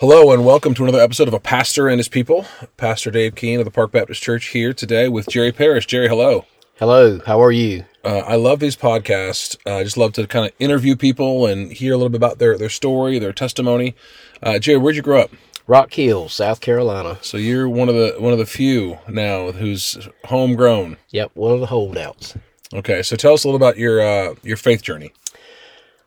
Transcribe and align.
Hello 0.00 0.32
and 0.32 0.46
welcome 0.46 0.72
to 0.72 0.82
another 0.82 0.98
episode 0.98 1.28
of 1.28 1.34
A 1.34 1.38
Pastor 1.38 1.86
and 1.86 1.98
His 1.98 2.08
People. 2.08 2.46
Pastor 2.78 3.10
Dave 3.10 3.34
Keene 3.34 3.58
of 3.58 3.66
the 3.66 3.70
Park 3.70 3.92
Baptist 3.92 4.22
Church 4.22 4.46
here 4.46 4.72
today 4.72 5.10
with 5.10 5.28
Jerry 5.28 5.52
Parrish. 5.52 5.84
Jerry, 5.84 6.08
hello. 6.08 6.46
Hello, 6.78 7.20
how 7.26 7.38
are 7.42 7.52
you? 7.52 7.84
Uh, 8.02 8.20
I 8.20 8.36
love 8.36 8.60
these 8.60 8.76
podcasts. 8.76 9.58
Uh, 9.66 9.76
I 9.76 9.84
just 9.84 9.98
love 9.98 10.14
to 10.14 10.26
kind 10.26 10.46
of 10.46 10.52
interview 10.58 10.96
people 10.96 11.44
and 11.44 11.70
hear 11.70 11.92
a 11.92 11.98
little 11.98 12.08
bit 12.08 12.16
about 12.16 12.38
their, 12.38 12.56
their 12.56 12.70
story, 12.70 13.18
their 13.18 13.34
testimony. 13.34 13.94
Uh, 14.42 14.58
Jerry, 14.58 14.78
where'd 14.78 14.96
you 14.96 15.02
grow 15.02 15.20
up? 15.20 15.32
Rock 15.66 15.92
Hill, 15.92 16.30
South 16.30 16.62
Carolina. 16.62 17.18
So 17.20 17.36
you're 17.36 17.68
one 17.68 17.90
of 17.90 17.94
the 17.94 18.14
one 18.18 18.32
of 18.32 18.38
the 18.38 18.46
few 18.46 19.00
now 19.06 19.52
who's 19.52 20.08
homegrown. 20.24 20.96
Yep, 21.10 21.32
one 21.34 21.52
of 21.52 21.60
the 21.60 21.66
holdouts. 21.66 22.38
Okay, 22.72 23.02
so 23.02 23.16
tell 23.16 23.34
us 23.34 23.44
a 23.44 23.48
little 23.48 23.56
about 23.56 23.76
your 23.76 24.00
uh, 24.00 24.34
your 24.42 24.56
faith 24.56 24.80
journey. 24.80 25.12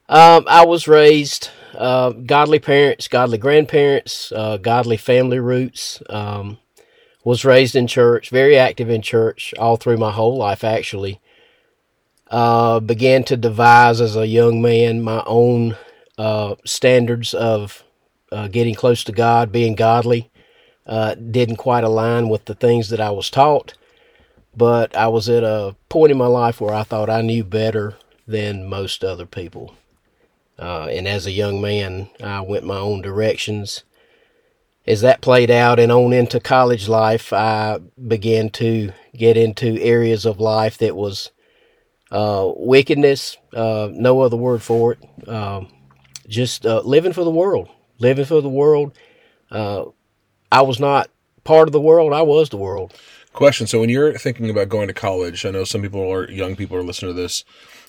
Um, 0.10 0.46
I 0.48 0.66
was 0.66 0.88
raised 0.88 1.52
uh, 1.76 2.12
godly 2.12 2.60
parents, 2.60 3.08
godly 3.08 3.38
grandparents, 3.38 4.32
uh, 4.32 4.58
godly 4.58 4.98
family 4.98 5.40
roots. 5.40 6.02
Um, 6.10 6.60
was 7.24 7.46
raised 7.46 7.76
in 7.76 7.88
church, 7.88 8.30
very 8.30 8.58
active 8.58 8.90
in 8.90 9.02
church 9.02 9.54
all 9.58 9.78
through 9.78 9.98
my 9.98 10.12
whole 10.12 10.38
life, 10.38 10.64
actually. 10.64 11.22
Uh, 12.30 12.80
began 12.80 13.24
to 13.24 13.38
devise 13.38 14.02
as 14.02 14.16
a 14.16 14.28
young 14.28 14.62
man 14.62 15.02
my 15.02 15.24
own 15.26 15.78
uh, 16.18 16.56
standards 16.66 17.34
of 17.34 17.84
uh, 18.32 18.48
getting 18.48 18.76
close 18.76 19.04
to 19.04 19.12
God, 19.12 19.52
being 19.52 19.76
godly. 19.76 20.32
Uh, 20.86 21.16
didn't 21.16 21.56
quite 21.56 21.84
align 21.84 22.28
with 22.28 22.44
the 22.46 22.56
things 22.56 22.90
that 22.90 23.00
I 23.00 23.10
was 23.12 23.30
taught, 23.30 23.74
but 24.56 24.94
I 24.98 25.08
was 25.08 25.30
at 25.30 25.44
a 25.44 25.78
point 25.88 26.12
in 26.12 26.18
my 26.18 26.28
life 26.28 26.60
where 26.60 26.74
I 26.74 26.84
thought 26.84 27.10
I 27.10 27.22
knew 27.22 27.46
better 27.46 27.96
than 28.28 28.68
most 28.68 29.04
other 29.04 29.26
people. 29.26 29.76
Uh, 30.58 30.88
and 30.92 31.08
as 31.08 31.26
a 31.26 31.32
young 31.32 31.62
man, 31.62 32.10
I 32.22 32.42
went 32.42 32.66
my 32.66 32.78
own 32.78 33.02
directions. 33.02 33.84
As 34.86 35.02
that 35.02 35.22
played 35.22 35.50
out 35.50 35.80
and 35.80 35.92
on 35.92 36.14
into 36.14 36.40
college 36.40 36.88
life, 36.88 37.32
I 37.32 37.80
began 38.08 38.50
to 38.52 38.92
get 39.16 39.38
into 39.38 39.80
areas 39.82 40.26
of 40.26 40.40
life 40.40 40.78
that 40.80 40.96
was 40.96 41.32
uh, 42.12 42.52
wickedness, 42.56 43.38
uh, 43.54 43.90
no 43.92 44.22
other 44.22 44.36
word 44.38 44.62
for 44.62 44.94
it, 44.94 45.28
um, 45.30 45.68
just 46.28 46.66
uh, 46.66 46.82
living 46.82 47.14
for 47.14 47.24
the 47.24 47.32
world, 47.32 47.70
living 48.00 48.26
for 48.26 48.42
the 48.42 48.50
world. 48.50 48.94
Uh, 49.50 49.86
I 50.52 50.62
was 50.62 50.80
not 50.80 51.10
part 51.44 51.68
of 51.68 51.72
the 51.72 51.82
world, 51.82 52.14
I 52.14 52.22
was 52.22 52.50
the 52.50 52.58
world. 52.58 52.94
Question: 53.34 53.66
So 53.66 53.80
when 53.80 53.90
you're 53.90 54.16
thinking 54.18 54.50
about 54.50 54.70
going 54.70 54.88
to 54.88 54.94
college, 54.94 55.44
I 55.44 55.50
know 55.50 55.64
some 55.64 55.82
people 55.82 56.08
are 56.12 56.30
young 56.30 56.56
people 56.56 56.78
are 56.78 56.84
listening 56.84 57.16
to 57.16 57.20
this. 57.20 57.44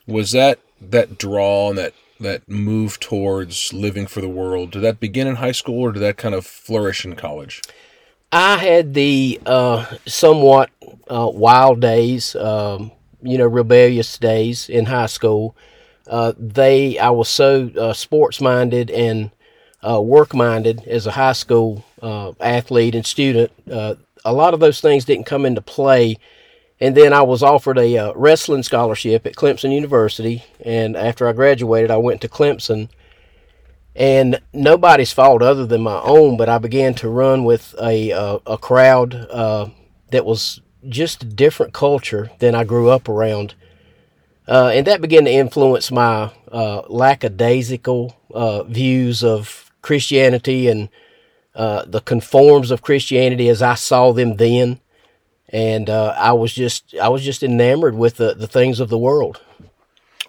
Was 0.06 0.32
that 0.32 0.58
that 0.80 1.18
draw 1.18 1.68
and 1.68 1.78
that 1.78 1.92
that 2.20 2.48
move 2.48 3.00
towards 3.00 3.72
living 3.72 4.06
for 4.06 4.20
the 4.20 4.28
world, 4.28 4.72
did 4.72 4.82
that 4.82 5.00
begin 5.00 5.26
in 5.26 5.36
high 5.36 5.52
school 5.52 5.80
or 5.80 5.92
did 5.92 6.00
that 6.00 6.16
kind 6.16 6.34
of 6.34 6.46
flourish 6.46 7.04
in 7.04 7.16
college? 7.16 7.60
I 8.32 8.56
had 8.56 8.94
the 8.94 9.40
uh, 9.46 9.86
somewhat 10.06 10.70
uh, 11.08 11.30
wild 11.32 11.80
days, 11.80 12.34
um, 12.34 12.90
you 13.22 13.38
know, 13.38 13.46
rebellious 13.46 14.18
days 14.18 14.68
in 14.68 14.86
high 14.86 15.06
school. 15.06 15.54
Uh, 16.08 16.32
they, 16.36 16.98
I 16.98 17.10
was 17.10 17.28
so 17.28 17.70
uh, 17.78 17.92
sports 17.92 18.40
minded 18.40 18.90
and 18.90 19.30
uh, 19.88 20.00
work 20.00 20.34
minded 20.34 20.86
as 20.86 21.06
a 21.06 21.12
high 21.12 21.32
school 21.32 21.84
uh, 22.02 22.32
athlete 22.40 22.94
and 22.94 23.06
student. 23.06 23.52
a 23.68 24.32
lot 24.32 24.54
of 24.54 24.60
those 24.60 24.80
things 24.80 25.04
didn't 25.04 25.26
come 25.26 25.46
into 25.46 25.60
play 25.60 26.18
and 26.80 26.96
then 26.96 27.12
I 27.12 27.22
was 27.22 27.42
offered 27.42 27.78
a 27.78 27.96
uh, 27.96 28.12
wrestling 28.14 28.62
scholarship 28.62 29.26
at 29.26 29.36
Clemson 29.36 29.72
University. 29.72 30.44
And 30.64 30.96
after 30.96 31.28
I 31.28 31.32
graduated, 31.32 31.90
I 31.90 31.96
went 31.98 32.20
to 32.22 32.28
Clemson. 32.28 32.88
And 33.94 34.40
nobody's 34.52 35.12
fault 35.12 35.40
other 35.40 35.66
than 35.66 35.82
my 35.82 36.00
own, 36.00 36.36
but 36.36 36.48
I 36.48 36.58
began 36.58 36.94
to 36.94 37.08
run 37.08 37.44
with 37.44 37.76
a 37.80 38.10
uh, 38.10 38.38
a 38.44 38.58
crowd 38.58 39.14
uh, 39.14 39.68
that 40.10 40.24
was 40.24 40.60
just 40.88 41.22
a 41.22 41.26
different 41.26 41.72
culture 41.72 42.32
than 42.40 42.56
I 42.56 42.64
grew 42.64 42.90
up 42.90 43.08
around, 43.08 43.54
uh, 44.48 44.72
and 44.74 44.84
that 44.88 45.00
began 45.00 45.26
to 45.26 45.30
influence 45.30 45.92
my 45.92 46.32
uh, 46.50 46.82
lackadaisical 46.88 48.16
uh, 48.34 48.64
views 48.64 49.22
of 49.22 49.70
Christianity 49.80 50.66
and 50.66 50.88
the 51.54 52.02
conforms 52.04 52.72
of 52.72 52.82
Christianity 52.82 53.48
as 53.48 53.62
I 53.62 53.76
saw 53.76 54.12
them 54.12 54.38
then 54.38 54.80
and 55.54 55.88
uh, 55.88 56.12
I 56.18 56.32
was 56.32 56.52
just 56.52 56.94
I 57.00 57.08
was 57.08 57.22
just 57.22 57.44
enamored 57.44 57.94
with 57.94 58.16
the, 58.16 58.34
the 58.34 58.48
things 58.48 58.80
of 58.80 58.88
the 58.88 58.98
world. 58.98 59.40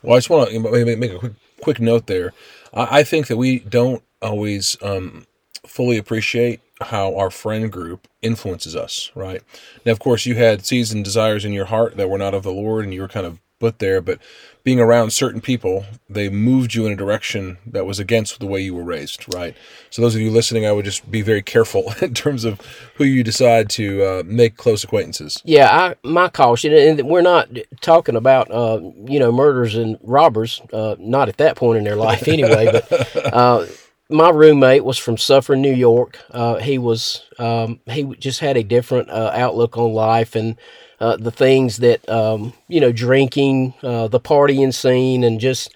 Well, 0.04 0.14
I 0.14 0.18
just 0.18 0.30
want 0.30 0.52
to 0.52 0.96
make 0.96 1.12
a 1.12 1.18
quick 1.18 1.34
quick 1.62 1.80
note 1.80 2.06
there. 2.06 2.32
I, 2.74 3.00
I 3.00 3.04
think 3.04 3.26
that 3.28 3.38
we 3.38 3.60
don't 3.60 4.04
always 4.22 4.78
um, 4.84 5.26
fully 5.66 5.98
appreciate 5.98 6.62
how 6.80 7.16
our 7.16 7.32
friend 7.32 7.72
group 7.72 8.08
influences 8.22 8.76
us. 8.76 9.12
Right 9.16 9.42
now, 9.84 9.94
of 9.94 10.00
course, 10.00 10.28
you 10.28 10.36
had 10.36 10.64
seeds 10.64 10.92
and 10.92 11.04
desires 11.04 11.44
in 11.44 11.54
your 11.54 11.66
heart 11.66 11.98
that 11.98 12.10
were 12.10 12.20
not 12.20 12.36
of 12.36 12.44
the 12.44 12.52
Lord, 12.52 12.86
and 12.86 12.94
you 12.94 13.02
were 13.02 13.08
kind 13.08 13.26
of 13.26 13.40
put 13.60 13.80
there, 13.80 14.02
but 14.02 14.20
being 14.64 14.80
around 14.80 15.12
certain 15.12 15.42
people, 15.42 15.86
they 16.10 16.30
moved 16.30 16.74
you 16.74 16.86
in 16.86 16.92
a 16.92 16.96
direction 16.96 17.58
that 17.66 17.86
was 17.86 18.00
against 18.00 18.40
the 18.40 18.48
way 18.48 18.60
you 18.62 18.74
were 18.74 18.84
raised, 18.84 19.34
right? 19.34 19.56
So, 19.90 20.02
those 20.02 20.16
of 20.16 20.22
you 20.22 20.32
listening, 20.32 20.66
I 20.66 20.72
would 20.72 20.86
just 20.86 21.10
be 21.10 21.22
very 21.22 21.42
careful 21.42 21.94
in 22.02 22.14
terms 22.14 22.44
of 22.44 22.60
who 22.96 23.04
you 23.04 23.24
decide 23.24 23.70
to 23.72 24.04
uh, 24.04 24.24
make 24.26 24.58
close 24.58 24.84
acquaintances. 24.84 25.42
Yeah, 25.46 25.70
I, 25.70 25.96
my 26.08 26.30
caution, 26.30 26.74
and 26.74 27.08
we're 27.08 27.22
not 27.22 27.50
talking 27.82 28.16
about, 28.16 28.50
uh, 28.52 28.80
you 29.06 29.20
know, 29.20 29.32
murders 29.32 29.76
and 29.76 29.98
robbers, 30.02 30.62
uh, 30.74 30.96
not 31.00 31.30
at 31.30 31.38
that 31.38 31.56
point 31.56 31.78
in 31.78 31.84
their 31.84 31.96
life 31.96 32.28
anyway, 32.28 32.72
but. 32.72 33.26
My 34.10 34.30
roommate 34.30 34.86
was 34.86 35.00
from 35.00 35.18
Suffern, 35.18 35.62
New 35.62 35.74
York. 35.74 36.20
Uh, 36.30 36.58
he 36.58 36.78
was 36.78 37.24
um, 37.40 37.80
he 37.88 38.04
just 38.20 38.40
had 38.40 38.56
a 38.56 38.64
different 38.64 39.10
uh, 39.10 39.32
outlook 39.34 39.78
on 39.78 39.94
life, 39.94 40.36
and 40.36 40.58
uh, 41.00 41.18
the 41.18 41.32
things 41.32 41.78
that 41.78 42.08
um, 42.08 42.54
you 42.68 42.80
know, 42.80 42.92
drinking, 42.92 43.74
uh, 43.82 44.08
the 44.08 44.20
partying 44.20 44.74
scene, 44.74 45.24
and 45.24 45.40
just 45.40 45.74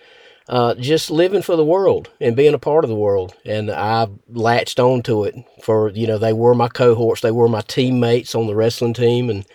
uh, 0.47 0.75
just 0.75 1.09
living 1.09 1.41
for 1.41 1.55
the 1.55 1.65
world 1.65 2.09
and 2.21 2.35
being 2.35 2.53
a 2.53 2.59
part 2.59 2.83
of 2.83 2.89
the 2.89 2.95
world. 2.95 3.33
And 3.45 3.71
I 3.71 4.07
latched 4.29 4.79
onto 4.79 5.23
it 5.23 5.35
for 5.63 5.89
you 5.89 6.05
know 6.05 6.19
they 6.19 6.33
were 6.33 6.53
my 6.53 6.67
cohorts, 6.67 7.21
they 7.21 7.31
were 7.31 7.49
my 7.49 7.61
teammates 7.61 8.35
on 8.35 8.45
the 8.45 8.55
wrestling 8.55 8.93
team, 8.93 9.31
and 9.31 9.45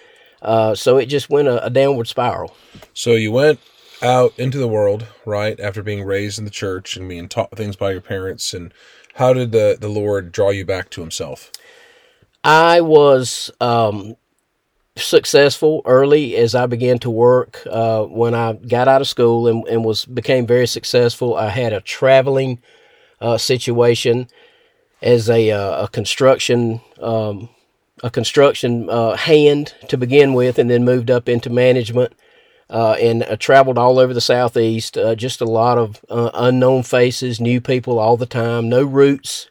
uh, 0.42 0.74
so 0.74 0.96
it 0.96 1.06
just 1.06 1.30
went 1.30 1.46
a, 1.46 1.64
a 1.64 1.70
downward 1.70 2.08
spiral. 2.08 2.52
So 2.92 3.12
you 3.12 3.30
went 3.30 3.60
out 4.04 4.38
into 4.38 4.58
the 4.58 4.68
world, 4.68 5.06
right, 5.24 5.58
after 5.58 5.82
being 5.82 6.04
raised 6.04 6.38
in 6.38 6.44
the 6.44 6.50
church 6.50 6.96
and 6.96 7.08
being 7.08 7.28
taught 7.28 7.56
things 7.56 7.74
by 7.74 7.92
your 7.92 8.00
parents, 8.00 8.52
and 8.52 8.72
how 9.14 9.32
did 9.32 9.52
the 9.52 9.76
the 9.80 9.88
Lord 9.88 10.30
draw 10.30 10.50
you 10.50 10.64
back 10.64 10.90
to 10.90 11.00
Himself? 11.00 11.50
I 12.44 12.82
was 12.82 13.50
um, 13.60 14.16
successful 14.96 15.82
early 15.86 16.36
as 16.36 16.54
I 16.54 16.66
began 16.66 16.98
to 17.00 17.10
work. 17.10 17.62
Uh, 17.68 18.04
when 18.04 18.34
I 18.34 18.52
got 18.52 18.86
out 18.86 19.00
of 19.00 19.08
school 19.08 19.48
and, 19.48 19.66
and 19.66 19.84
was 19.84 20.04
became 20.04 20.46
very 20.46 20.66
successful, 20.66 21.36
I 21.36 21.48
had 21.48 21.72
a 21.72 21.80
traveling 21.80 22.60
uh, 23.20 23.38
situation 23.38 24.28
as 25.02 25.28
a, 25.30 25.50
uh, 25.50 25.84
a 25.84 25.88
construction 25.88 26.80
um, 27.00 27.48
a 28.02 28.10
construction 28.10 28.90
uh, 28.90 29.16
hand 29.16 29.74
to 29.88 29.96
begin 29.96 30.34
with, 30.34 30.58
and 30.58 30.68
then 30.68 30.84
moved 30.84 31.10
up 31.10 31.28
into 31.28 31.48
management. 31.48 32.12
Uh, 32.70 32.92
and 32.92 33.22
uh, 33.24 33.36
traveled 33.36 33.76
all 33.76 33.98
over 33.98 34.14
the 34.14 34.20
southeast. 34.20 34.96
just 35.16 35.40
a 35.40 35.44
lot 35.44 35.76
of 35.76 36.04
unknown 36.08 36.82
faces, 36.82 37.40
new 37.40 37.60
people 37.60 37.98
all 37.98 38.16
the 38.16 38.26
time, 38.26 38.68
no 38.68 38.82
roots 38.82 39.50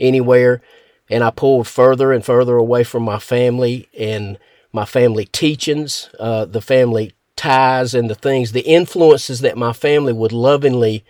anywhere. 0.00 0.60
And 1.08 1.24
I 1.24 1.30
pulled 1.30 1.66
further 1.68 2.12
and 2.12 2.24
further 2.24 2.56
away 2.56 2.84
from 2.84 3.04
my 3.04 3.18
family 3.18 3.88
and 3.98 4.38
my 4.72 4.84
family 4.84 5.24
teachings, 5.26 6.10
uh, 6.18 6.44
the 6.44 6.60
family 6.60 7.14
ties, 7.36 7.94
and 7.94 8.10
the 8.10 8.14
things, 8.14 8.52
the 8.52 8.66
influences 8.66 9.40
that 9.40 9.56
my 9.56 9.72
family 9.72 10.12
would 10.12 10.32
lovingly 10.32 11.04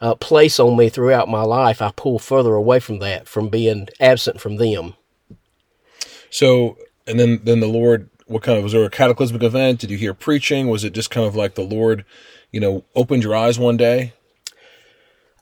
uh, 0.00 0.14
place 0.16 0.58
on 0.58 0.76
me 0.76 0.88
throughout 0.88 1.28
my 1.28 1.42
life, 1.42 1.80
I 1.80 1.92
pulled 1.94 2.22
further 2.22 2.54
away 2.54 2.80
from 2.80 2.98
that, 2.98 3.28
from 3.28 3.48
being 3.48 3.88
absent 4.00 4.40
from 4.40 4.56
them. 4.56 4.94
So, 6.30 6.76
and 7.06 7.20
then 7.20 7.40
then 7.44 7.60
the 7.60 7.68
Lord, 7.68 8.10
what 8.26 8.42
kind 8.42 8.58
of 8.58 8.64
was 8.64 8.72
there 8.72 8.84
a 8.84 8.90
cataclysmic 8.90 9.42
event? 9.42 9.80
Did 9.80 9.90
you 9.90 9.98
hear 9.98 10.14
preaching? 10.14 10.68
Was 10.68 10.84
it 10.84 10.92
just 10.92 11.10
kind 11.10 11.26
of 11.26 11.36
like 11.36 11.54
the 11.54 11.62
Lord, 11.62 12.04
you 12.50 12.60
know, 12.60 12.84
opened 12.94 13.22
your 13.22 13.34
eyes 13.34 13.58
one 13.58 13.76
day? 13.76 14.12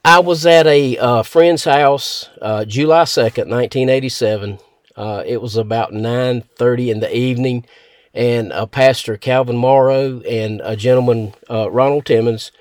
I 0.04 0.18
was 0.20 0.46
at 0.46 0.66
a 0.66 0.96
uh, 0.96 1.22
friend's 1.22 1.64
house, 1.64 2.30
uh, 2.40 2.64
July 2.64 3.04
second, 3.04 3.50
nineteen 3.50 3.88
eighty 3.88 4.08
seven 4.08 4.58
uh, 5.00 5.22
it 5.26 5.40
was 5.40 5.56
about 5.56 5.92
9.30 5.92 6.90
in 6.90 7.00
the 7.00 7.16
evening, 7.16 7.64
and 8.12 8.52
uh, 8.52 8.66
Pastor 8.66 9.16
Calvin 9.16 9.56
Morrow 9.56 10.20
and 10.20 10.60
a 10.62 10.76
gentleman, 10.76 11.32
uh, 11.48 11.70
Ronald 11.70 12.04
Timmons, 12.04 12.52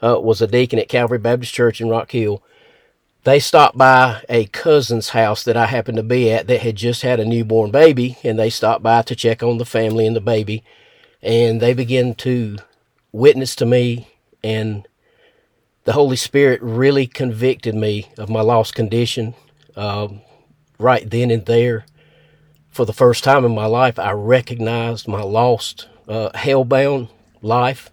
uh, 0.00 0.20
was 0.20 0.40
a 0.40 0.46
deacon 0.46 0.78
at 0.78 0.88
Calvary 0.88 1.18
Baptist 1.18 1.52
Church 1.52 1.80
in 1.80 1.88
Rock 1.88 2.12
Hill. 2.12 2.40
They 3.28 3.40
stopped 3.40 3.76
by 3.76 4.22
a 4.30 4.46
cousin's 4.46 5.10
house 5.10 5.44
that 5.44 5.54
I 5.54 5.66
happened 5.66 5.98
to 5.98 6.02
be 6.02 6.32
at 6.32 6.46
that 6.46 6.62
had 6.62 6.76
just 6.76 7.02
had 7.02 7.20
a 7.20 7.26
newborn 7.26 7.70
baby, 7.70 8.16
and 8.24 8.38
they 8.38 8.48
stopped 8.48 8.82
by 8.82 9.02
to 9.02 9.14
check 9.14 9.42
on 9.42 9.58
the 9.58 9.66
family 9.66 10.06
and 10.06 10.16
the 10.16 10.22
baby. 10.22 10.64
And 11.20 11.60
they 11.60 11.74
began 11.74 12.14
to 12.14 12.56
witness 13.12 13.54
to 13.56 13.66
me, 13.66 14.08
and 14.42 14.88
the 15.84 15.92
Holy 15.92 16.16
Spirit 16.16 16.62
really 16.62 17.06
convicted 17.06 17.74
me 17.74 18.08
of 18.16 18.30
my 18.30 18.40
lost 18.40 18.74
condition, 18.74 19.34
um, 19.76 20.22
right 20.78 21.10
then 21.10 21.30
and 21.30 21.44
there, 21.44 21.84
for 22.70 22.86
the 22.86 22.94
first 22.94 23.24
time 23.24 23.44
in 23.44 23.54
my 23.54 23.66
life, 23.66 23.98
I 23.98 24.12
recognized 24.12 25.06
my 25.06 25.20
lost, 25.20 25.86
uh, 26.08 26.30
hell-bound 26.34 27.08
life, 27.42 27.90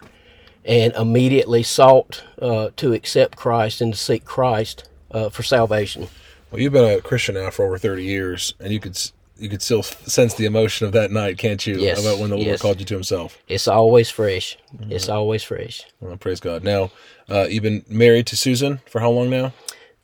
and 0.64 0.94
immediately 0.94 1.62
sought 1.62 2.24
uh, 2.42 2.70
to 2.78 2.94
accept 2.94 3.36
Christ 3.36 3.82
and 3.82 3.92
to 3.92 4.00
seek 4.00 4.24
Christ 4.24 4.88
uh, 5.16 5.30
for 5.30 5.42
salvation. 5.44 6.08
Well, 6.52 6.62
you've 6.62 6.74
been 6.74 6.98
a 6.98 7.02
Christian 7.02 7.36
now 7.36 7.50
for 7.50 7.66
over 7.66 7.78
thirty 7.78 8.04
years, 8.04 8.54
and 8.60 8.72
you 8.72 8.80
could 8.80 8.98
you 9.38 9.50
could 9.50 9.62
still 9.62 9.84
sense 9.84 10.34
the 10.36 10.46
emotion 10.46 10.86
of 10.86 10.94
that 10.94 11.12
night, 11.12 11.38
can't 11.38 11.66
you? 11.66 11.78
Yes, 11.78 12.02
About 12.02 12.20
when 12.20 12.30
the 12.30 12.36
Lord 12.36 12.48
yes. 12.48 12.62
called 12.62 12.80
you 12.80 12.86
to 12.86 12.94
Himself. 12.94 13.38
It's 13.48 13.68
always 13.68 14.10
fresh. 14.10 14.58
It's 14.90 15.10
always 15.10 15.44
fresh. 15.44 15.84
Well, 16.00 16.16
praise 16.18 16.40
God. 16.40 16.64
Now, 16.64 16.92
uh, 17.30 17.48
you've 17.50 17.64
been 17.64 17.84
married 17.90 18.28
to 18.28 18.38
Susan 18.38 18.80
for 18.90 19.02
how 19.02 19.10
long 19.10 19.30
now? 19.30 19.54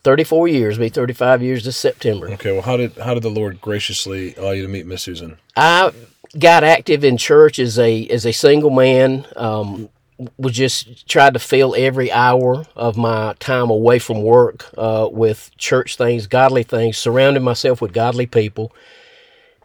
34 0.03 0.47
years, 0.47 0.77
be 0.77 0.89
35 0.89 1.43
years 1.43 1.63
this 1.63 1.77
September. 1.77 2.29
Okay. 2.31 2.51
Well, 2.51 2.63
how 2.63 2.77
did 2.77 2.97
how 2.97 3.13
did 3.13 3.23
the 3.23 3.29
Lord 3.29 3.61
graciously 3.61 4.35
allow 4.35 4.51
you 4.51 4.63
to 4.63 4.67
meet 4.67 4.85
Miss 4.85 5.03
Susan? 5.03 5.37
I 5.55 5.91
got 6.37 6.63
active 6.63 7.03
in 7.03 7.17
church 7.17 7.59
as 7.59 7.77
a 7.77 8.07
as 8.07 8.25
a 8.25 8.31
single 8.31 8.71
man. 8.71 9.25
Um, 9.35 9.89
was 10.37 10.53
just 10.53 11.07
tried 11.07 11.33
to 11.33 11.39
fill 11.39 11.75
every 11.77 12.11
hour 12.11 12.65
of 12.75 12.97
my 12.97 13.33
time 13.39 13.69
away 13.69 13.99
from 13.99 14.23
work 14.23 14.65
uh, 14.77 15.07
with 15.11 15.51
church 15.57 15.95
things, 15.95 16.27
godly 16.27 16.63
things, 16.63 16.97
surrounding 16.97 17.43
myself 17.43 17.81
with 17.81 17.93
godly 17.93 18.25
people. 18.25 18.71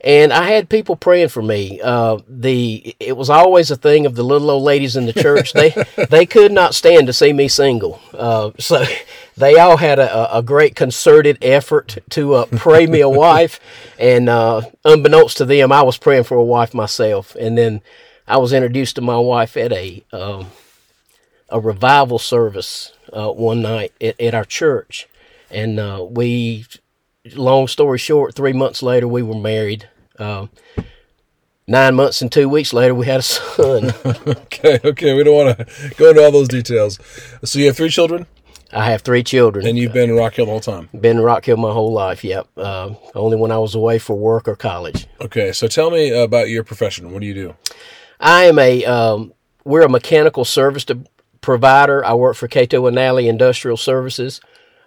And 0.02 0.32
I 0.32 0.50
had 0.50 0.68
people 0.68 0.94
praying 0.94 1.30
for 1.30 1.42
me. 1.42 1.80
Uh, 1.82 2.18
the 2.28 2.94
it 3.00 3.16
was 3.16 3.30
always 3.30 3.70
a 3.70 3.76
thing 3.76 4.06
of 4.06 4.14
the 4.14 4.22
little 4.22 4.50
old 4.50 4.62
ladies 4.62 4.94
in 4.94 5.06
the 5.06 5.12
church. 5.12 5.52
They 5.52 5.70
they 6.10 6.26
could 6.26 6.52
not 6.52 6.74
stand 6.74 7.06
to 7.06 7.12
see 7.12 7.32
me 7.32 7.48
single. 7.48 8.00
Uh, 8.12 8.52
so 8.58 8.84
they 9.36 9.58
all 9.58 9.78
had 9.78 9.98
a, 9.98 10.36
a 10.36 10.42
great 10.42 10.76
concerted 10.76 11.38
effort 11.42 11.98
to 12.10 12.34
uh, 12.34 12.46
pray 12.56 12.86
me 12.86 13.00
a 13.00 13.08
wife. 13.08 13.60
And 13.98 14.28
uh, 14.28 14.60
unbeknownst 14.84 15.38
to 15.38 15.46
them, 15.46 15.72
I 15.72 15.80
was 15.80 15.96
praying 15.96 16.24
for 16.24 16.36
a 16.36 16.44
wife 16.44 16.74
myself. 16.74 17.34
And 17.34 17.56
then 17.56 17.80
I 18.28 18.36
was 18.38 18.52
introduced 18.52 18.96
to 18.96 19.02
my 19.02 19.16
wife 19.18 19.56
at 19.56 19.72
a 19.72 20.02
um, 20.12 20.46
a 21.48 21.60
revival 21.60 22.18
service 22.18 22.92
uh, 23.12 23.30
one 23.30 23.62
night 23.62 23.92
at, 24.00 24.20
at 24.20 24.34
our 24.34 24.44
church, 24.44 25.06
and 25.50 25.78
uh, 25.78 26.04
we. 26.08 26.66
Long 27.34 27.66
story 27.66 27.98
short, 27.98 28.36
three 28.36 28.52
months 28.52 28.84
later 28.84 29.08
we 29.08 29.20
were 29.20 29.34
married. 29.34 29.88
Uh, 30.16 30.46
nine 31.66 31.96
months 31.96 32.22
and 32.22 32.30
two 32.30 32.48
weeks 32.48 32.72
later 32.72 32.94
we 32.94 33.06
had 33.06 33.18
a 33.18 33.22
son. 33.22 33.92
Okay. 34.06 34.78
Okay. 34.84 35.12
We 35.12 35.24
don't 35.24 35.34
want 35.34 35.58
to 35.58 35.94
go 35.96 36.10
into 36.10 36.22
all 36.24 36.30
those 36.30 36.46
details. 36.46 37.00
So 37.44 37.58
you 37.58 37.66
have 37.66 37.76
three 37.76 37.88
children, 37.88 38.26
I 38.72 38.84
have 38.92 39.02
three 39.02 39.24
children. 39.24 39.66
and 39.66 39.76
you've 39.76 39.92
been 39.92 40.08
in 40.10 40.14
Rock 40.16 40.34
Hill 40.34 40.46
the 40.46 40.52
whole 40.52 40.60
time. 40.60 40.88
Been 40.98 41.16
in 41.16 41.22
Rock 41.24 41.44
Hill 41.44 41.56
my 41.56 41.72
whole 41.72 41.92
life. 41.92 42.22
Yep. 42.22 42.46
Uh, 42.56 42.94
only 43.16 43.36
when 43.36 43.50
I 43.50 43.58
was 43.58 43.74
away 43.74 43.98
for 43.98 44.16
work 44.16 44.46
or 44.46 44.54
college. 44.54 45.08
Okay. 45.20 45.50
So 45.50 45.66
tell 45.66 45.90
me 45.90 46.10
about 46.10 46.48
your 46.48 46.62
profession. 46.62 47.10
What 47.10 47.22
do 47.22 47.26
you 47.26 47.34
do? 47.34 47.56
I 48.20 48.44
am 48.44 48.58
a 48.58 48.84
um, 48.84 49.32
we're 49.64 49.82
a 49.82 49.88
mechanical 49.88 50.44
service 50.44 50.84
to, 50.86 51.00
provider. 51.40 52.04
I 52.04 52.14
work 52.14 52.36
for 52.36 52.48
Cato 52.48 52.86
and 52.86 52.96
Industrial 53.28 53.76
Services. 53.76 54.40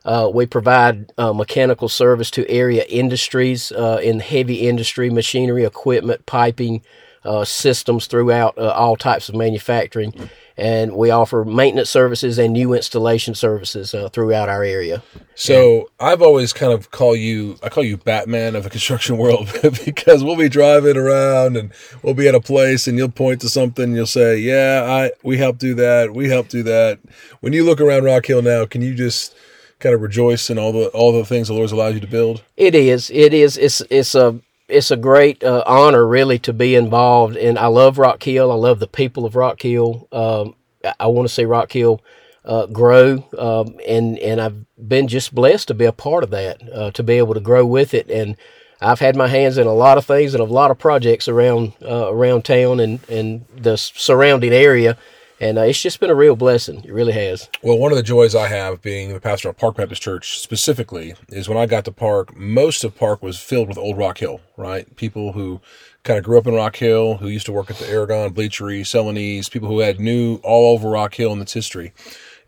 Uh, 0.06 0.32
we 0.34 0.46
provide 0.46 1.12
uh, 1.18 1.34
mechanical 1.34 1.90
service 1.90 2.32
to 2.32 2.50
area 2.50 2.86
industries 2.88 3.72
uh, 3.74 4.00
in 4.02 4.20
heavy 4.22 4.68
industry, 4.68 5.10
machinery, 5.10 5.66
equipment, 5.66 6.26
piping 6.26 6.82
uh, 7.26 7.44
systems 7.46 8.08
throughout 8.08 8.58
uh, 8.58 8.70
all 8.70 8.96
types 8.96 9.30
of 9.30 9.36
manufacturing, 9.36 10.30
and 10.58 10.96
we 10.96 11.10
offer 11.10 11.44
maintenance 11.44 11.90
services 11.90 12.38
and 12.38 12.54
new 12.54 12.74
installation 12.74 13.36
services 13.36 13.94
uh, 13.94 14.10
throughout 14.10 14.50
our 14.50 14.64
area. 14.64 15.02
So 15.36 15.90
I've 16.00 16.22
always 16.22 16.54
kind 16.54 16.74
of 16.74 16.92
call 16.92 17.16
you 17.16 17.58
I 17.64 17.70
call 17.70 17.84
you 17.84 17.98
Batman 17.98 18.56
of 18.56 18.64
the 18.64 18.70
construction 18.80 19.18
world 19.18 19.50
because 19.86 20.24
we'll 20.24 20.36
be 20.38 20.50
driving 20.50 20.98
around 20.98 21.58
and 21.58 21.72
we'll 22.04 22.14
be 22.14 22.28
at 22.28 22.36
a 22.36 22.42
place 22.42 22.88
and 22.88 22.98
you'll 22.98 23.10
point 23.10 23.42
to 23.42 23.50
something 23.50 23.86
and 23.86 23.96
you'll 23.96 24.06
say, 24.06 24.38
"Yeah, 24.38 24.86
I 24.88 25.12
we 25.24 25.38
helped 25.38 25.60
do 25.60 25.74
that. 25.76 26.14
We 26.14 26.30
helped 26.30 26.52
do 26.52 26.64
that." 26.64 27.00
When 27.42 27.54
you 27.54 27.64
look 27.64 27.82
around 27.82 28.04
Rock 28.04 28.26
Hill 28.26 28.42
now, 28.42 28.66
can 28.66 28.82
you 28.82 28.94
just 28.96 29.36
kind 29.80 29.96
of 29.96 30.02
rejoice 30.02 30.50
in 30.50 30.58
all 30.58 30.72
the 30.72 30.88
all 30.90 31.12
the 31.12 31.26
things 31.26 31.48
the 31.48 31.54
Lord's 31.54 31.72
allowed 31.72 31.96
you 31.96 32.02
to 32.02 32.08
build? 32.08 32.44
It 32.58 32.76
is. 32.76 33.10
It 33.10 33.34
is. 33.34 33.58
It's 33.58 33.82
it's 33.90 34.16
a 34.16 34.40
it's 34.70 34.92
a 34.92 34.98
great 34.98 35.44
uh, 35.44 35.64
honor 35.66 36.06
really 36.06 36.40
to 36.40 36.54
be 36.54 36.76
involved. 36.76 37.36
And 37.36 37.58
I 37.58 37.68
love 37.68 37.98
Rock 37.98 38.24
Hill. 38.24 38.52
I 38.52 38.56
love 38.56 38.80
the 38.80 38.88
people 38.88 39.26
of 39.26 39.36
Rock 39.36 39.62
Hill. 39.62 40.08
Um, 40.12 40.56
I, 41.00 41.08
want 41.08 41.28
to 41.28 41.34
see 41.34 41.46
Rock 41.46 41.72
Hill 41.72 42.02
uh, 42.46 42.68
grow, 42.68 43.26
um, 43.38 43.78
and 43.88 44.18
and 44.20 44.40
I've 44.40 44.66
been 44.88 45.08
just 45.08 45.36
blessed 45.36 45.68
to 45.68 45.74
be 45.74 45.86
a 45.86 45.92
part 45.92 46.24
of 46.24 46.30
that, 46.30 46.62
uh, 46.74 46.92
to 46.92 47.04
be 47.04 47.16
able 47.16 47.34
to 47.34 47.42
grow 47.42 47.66
with 47.66 47.94
it. 47.94 48.10
And 48.10 48.38
I've 48.82 49.00
had 49.00 49.16
my 49.16 49.28
hands 49.28 49.58
in 49.58 49.68
a 49.68 49.74
lot 49.74 49.98
of 49.98 50.06
things 50.06 50.34
and 50.34 50.42
a 50.42 50.46
lot 50.46 50.72
of 50.72 50.80
projects 50.80 51.28
around 51.28 51.74
uh, 51.82 52.12
around 52.12 52.46
town 52.46 52.80
and 52.80 53.00
and 53.10 53.46
the 53.56 53.76
surrounding 53.78 54.54
area. 54.54 54.98
And 55.42 55.58
uh, 55.58 55.62
it's 55.62 55.82
just 55.82 56.00
been 56.00 56.10
a 56.10 56.16
real 56.16 56.36
blessing. 56.36 56.84
It 56.84 56.92
really 56.92 57.14
has. 57.14 57.50
Well, 57.64 57.78
one 57.78 57.92
of 57.92 57.98
the 57.98 58.04
joys 58.04 58.36
I 58.36 58.48
have 58.48 58.82
being 58.82 59.14
the 59.14 59.22
pastor 59.22 59.50
of 59.50 59.58
Park 59.58 59.78
Baptist 59.78 60.02
Church 60.02 60.40
specifically 60.40 61.14
is 61.30 61.48
when 61.48 61.58
I 61.58 61.66
got 61.66 61.86
to 61.86 61.92
Park, 61.92 62.36
most 62.36 62.84
of 62.84 62.98
Park 62.98 63.24
was 63.24 63.40
filled 63.40 63.70
with 63.70 63.78
old 63.78 63.98
Rock 63.98 64.18
Hill, 64.18 64.42
right? 64.58 64.94
People 64.98 65.32
who 65.32 65.62
kind 66.04 66.20
of 66.20 66.26
grew 66.26 66.38
up 66.38 66.48
in 66.48 66.56
Rock 66.56 66.76
Hill, 66.76 67.18
who 67.18 67.28
used 67.30 67.46
to 67.46 67.52
work 67.54 67.70
at 67.72 67.78
the 67.78 67.88
Aragon 67.88 68.34
Bleachery, 68.34 68.82
Celanese, 68.82 69.50
people 69.50 69.70
who 69.70 69.80
had 69.80 70.00
knew 70.00 70.40
all 70.44 70.74
over 70.74 70.90
Rock 70.90 71.14
Hill 71.14 71.32
and 71.32 71.42
its 71.42 71.54
history. 71.54 71.94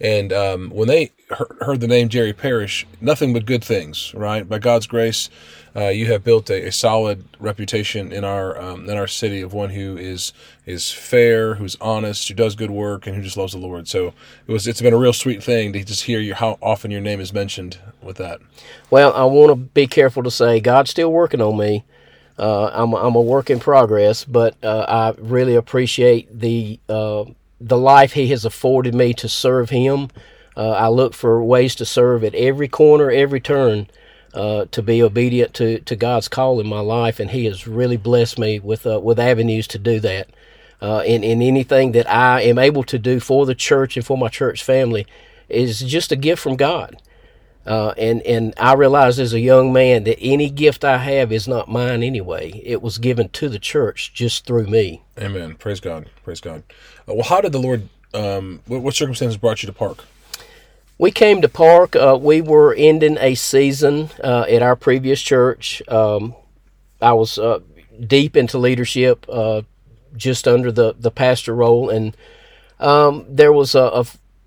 And 0.01 0.33
um, 0.33 0.69
when 0.71 0.87
they 0.87 1.05
he- 1.05 1.11
heard 1.61 1.79
the 1.79 1.87
name 1.87 2.09
Jerry 2.09 2.33
Parrish, 2.33 2.85
nothing 2.99 3.33
but 3.33 3.45
good 3.45 3.63
things, 3.63 4.13
right? 4.13 4.47
By 4.47 4.59
God's 4.59 4.87
grace, 4.87 5.29
uh, 5.75 5.87
you 5.87 6.07
have 6.07 6.23
built 6.23 6.49
a, 6.49 6.67
a 6.67 6.71
solid 6.71 7.23
reputation 7.39 8.11
in 8.11 8.23
our 8.23 8.59
um, 8.61 8.89
in 8.89 8.97
our 8.97 9.07
city 9.07 9.41
of 9.41 9.53
one 9.53 9.69
who 9.69 9.97
is 9.97 10.33
is 10.65 10.91
fair, 10.91 11.55
who's 11.55 11.77
honest, 11.79 12.27
who 12.27 12.33
does 12.33 12.55
good 12.55 12.71
work, 12.71 13.07
and 13.07 13.15
who 13.15 13.21
just 13.21 13.37
loves 13.37 13.53
the 13.53 13.59
Lord. 13.59 13.87
So 13.87 14.13
it 14.47 14.51
was 14.51 14.67
it's 14.67 14.81
been 14.81 14.93
a 14.93 14.97
real 14.97 15.13
sweet 15.13 15.41
thing 15.43 15.73
to 15.73 15.83
just 15.83 16.03
hear 16.03 16.19
your, 16.19 16.35
how 16.35 16.57
often 16.61 16.91
your 16.91 17.01
name 17.01 17.19
is 17.19 17.33
mentioned 17.33 17.79
with 18.01 18.17
that. 18.17 18.41
Well, 18.89 19.13
I 19.13 19.23
want 19.23 19.49
to 19.49 19.55
be 19.55 19.87
careful 19.87 20.23
to 20.23 20.31
say 20.31 20.59
God's 20.59 20.91
still 20.91 21.11
working 21.11 21.41
on 21.41 21.57
me. 21.57 21.85
Uh, 22.37 22.71
I'm, 22.73 22.93
I'm 22.93 23.15
a 23.15 23.21
work 23.21 23.49
in 23.49 23.59
progress, 23.59 24.25
but 24.25 24.55
uh, 24.63 24.85
I 24.87 25.21
really 25.21 25.55
appreciate 25.55 26.39
the 26.39 26.79
uh, 26.89 27.25
the 27.59 27.77
life 27.77 28.13
He 28.13 28.27
has 28.27 28.45
afforded 28.45 28.95
me 28.95 29.13
to 29.15 29.29
serve 29.29 29.69
Him. 29.69 30.09
Uh, 30.55 30.71
I 30.71 30.87
look 30.89 31.13
for 31.13 31.43
ways 31.43 31.75
to 31.75 31.85
serve 31.85 32.23
at 32.23 32.35
every 32.35 32.67
corner, 32.67 33.09
every 33.09 33.39
turn, 33.39 33.87
uh, 34.33 34.65
to 34.71 34.81
be 34.81 35.01
obedient 35.01 35.53
to, 35.55 35.79
to 35.79 35.95
God's 35.95 36.27
call 36.27 36.59
in 36.59 36.67
my 36.67 36.79
life, 36.79 37.19
and 37.19 37.31
He 37.31 37.45
has 37.45 37.67
really 37.67 37.97
blessed 37.97 38.39
me 38.39 38.59
with 38.59 38.85
uh, 38.85 38.99
with 38.99 39.19
avenues 39.19 39.67
to 39.67 39.79
do 39.79 39.99
that. 40.01 40.29
Uh, 40.81 41.03
in 41.05 41.23
in 41.23 41.41
anything 41.41 41.91
that 41.91 42.09
I 42.09 42.41
am 42.41 42.57
able 42.57 42.83
to 42.85 42.97
do 42.97 43.19
for 43.19 43.45
the 43.45 43.53
church 43.53 43.95
and 43.95 44.05
for 44.05 44.17
my 44.17 44.29
church 44.29 44.63
family 44.63 45.05
is 45.47 45.79
just 45.81 46.11
a 46.11 46.15
gift 46.15 46.41
from 46.41 46.55
God. 46.55 47.01
Uh, 47.65 47.93
and 47.97 48.21
and 48.23 48.53
I 48.57 48.73
realized 48.73 49.19
as 49.19 49.33
a 49.33 49.39
young 49.39 49.71
man 49.71 50.03
that 50.05 50.17
any 50.19 50.49
gift 50.49 50.83
I 50.83 50.97
have 50.97 51.31
is 51.31 51.47
not 51.47 51.69
mine 51.69 52.01
anyway. 52.01 52.59
It 52.65 52.81
was 52.81 52.97
given 52.97 53.29
to 53.29 53.49
the 53.49 53.59
church 53.59 54.13
just 54.13 54.47
through 54.47 54.65
me. 54.65 55.03
Amen. 55.19 55.55
Praise 55.55 55.79
God. 55.79 56.09
Praise 56.23 56.41
God. 56.41 56.63
Uh, 57.07 57.13
well, 57.13 57.23
how 57.23 57.41
did 57.41 57.51
the 57.51 57.59
Lord? 57.59 57.87
Um, 58.13 58.61
what, 58.65 58.81
what 58.81 58.95
circumstances 58.95 59.37
brought 59.37 59.61
you 59.61 59.67
to 59.67 59.73
Park? 59.73 60.05
We 61.01 61.09
came 61.09 61.41
to 61.41 61.49
Park. 61.49 61.95
Uh, 61.95 62.15
we 62.21 62.41
were 62.41 62.75
ending 62.75 63.17
a 63.19 63.33
season 63.33 64.11
uh, 64.23 64.45
at 64.47 64.61
our 64.61 64.75
previous 64.75 65.19
church. 65.19 65.81
Um, 65.87 66.35
I 67.01 67.13
was 67.13 67.39
uh, 67.39 67.61
deep 68.05 68.37
into 68.37 68.59
leadership, 68.59 69.25
uh, 69.27 69.63
just 70.15 70.47
under 70.47 70.71
the 70.71 70.93
the 70.93 71.09
pastor 71.09 71.55
role, 71.55 71.89
and 71.89 72.15
um, 72.79 73.25
there 73.27 73.51
was 73.51 73.73
a, 73.73 73.79
a 73.81 74.05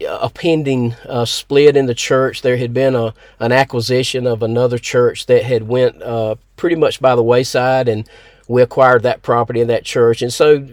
a 0.08 0.30
pending 0.30 0.92
uh, 1.08 1.24
split 1.24 1.76
in 1.76 1.86
the 1.86 1.94
church. 1.94 2.42
There 2.42 2.56
had 2.56 2.72
been 2.72 2.94
a 2.94 3.14
an 3.40 3.50
acquisition 3.50 4.24
of 4.24 4.40
another 4.40 4.78
church 4.78 5.26
that 5.26 5.42
had 5.42 5.66
went 5.66 6.00
uh, 6.04 6.36
pretty 6.54 6.76
much 6.76 7.00
by 7.00 7.16
the 7.16 7.22
wayside, 7.24 7.88
and 7.88 8.08
we 8.46 8.62
acquired 8.62 9.02
that 9.02 9.22
property 9.22 9.60
in 9.60 9.66
that 9.66 9.84
church. 9.84 10.22
And 10.22 10.32
so 10.32 10.68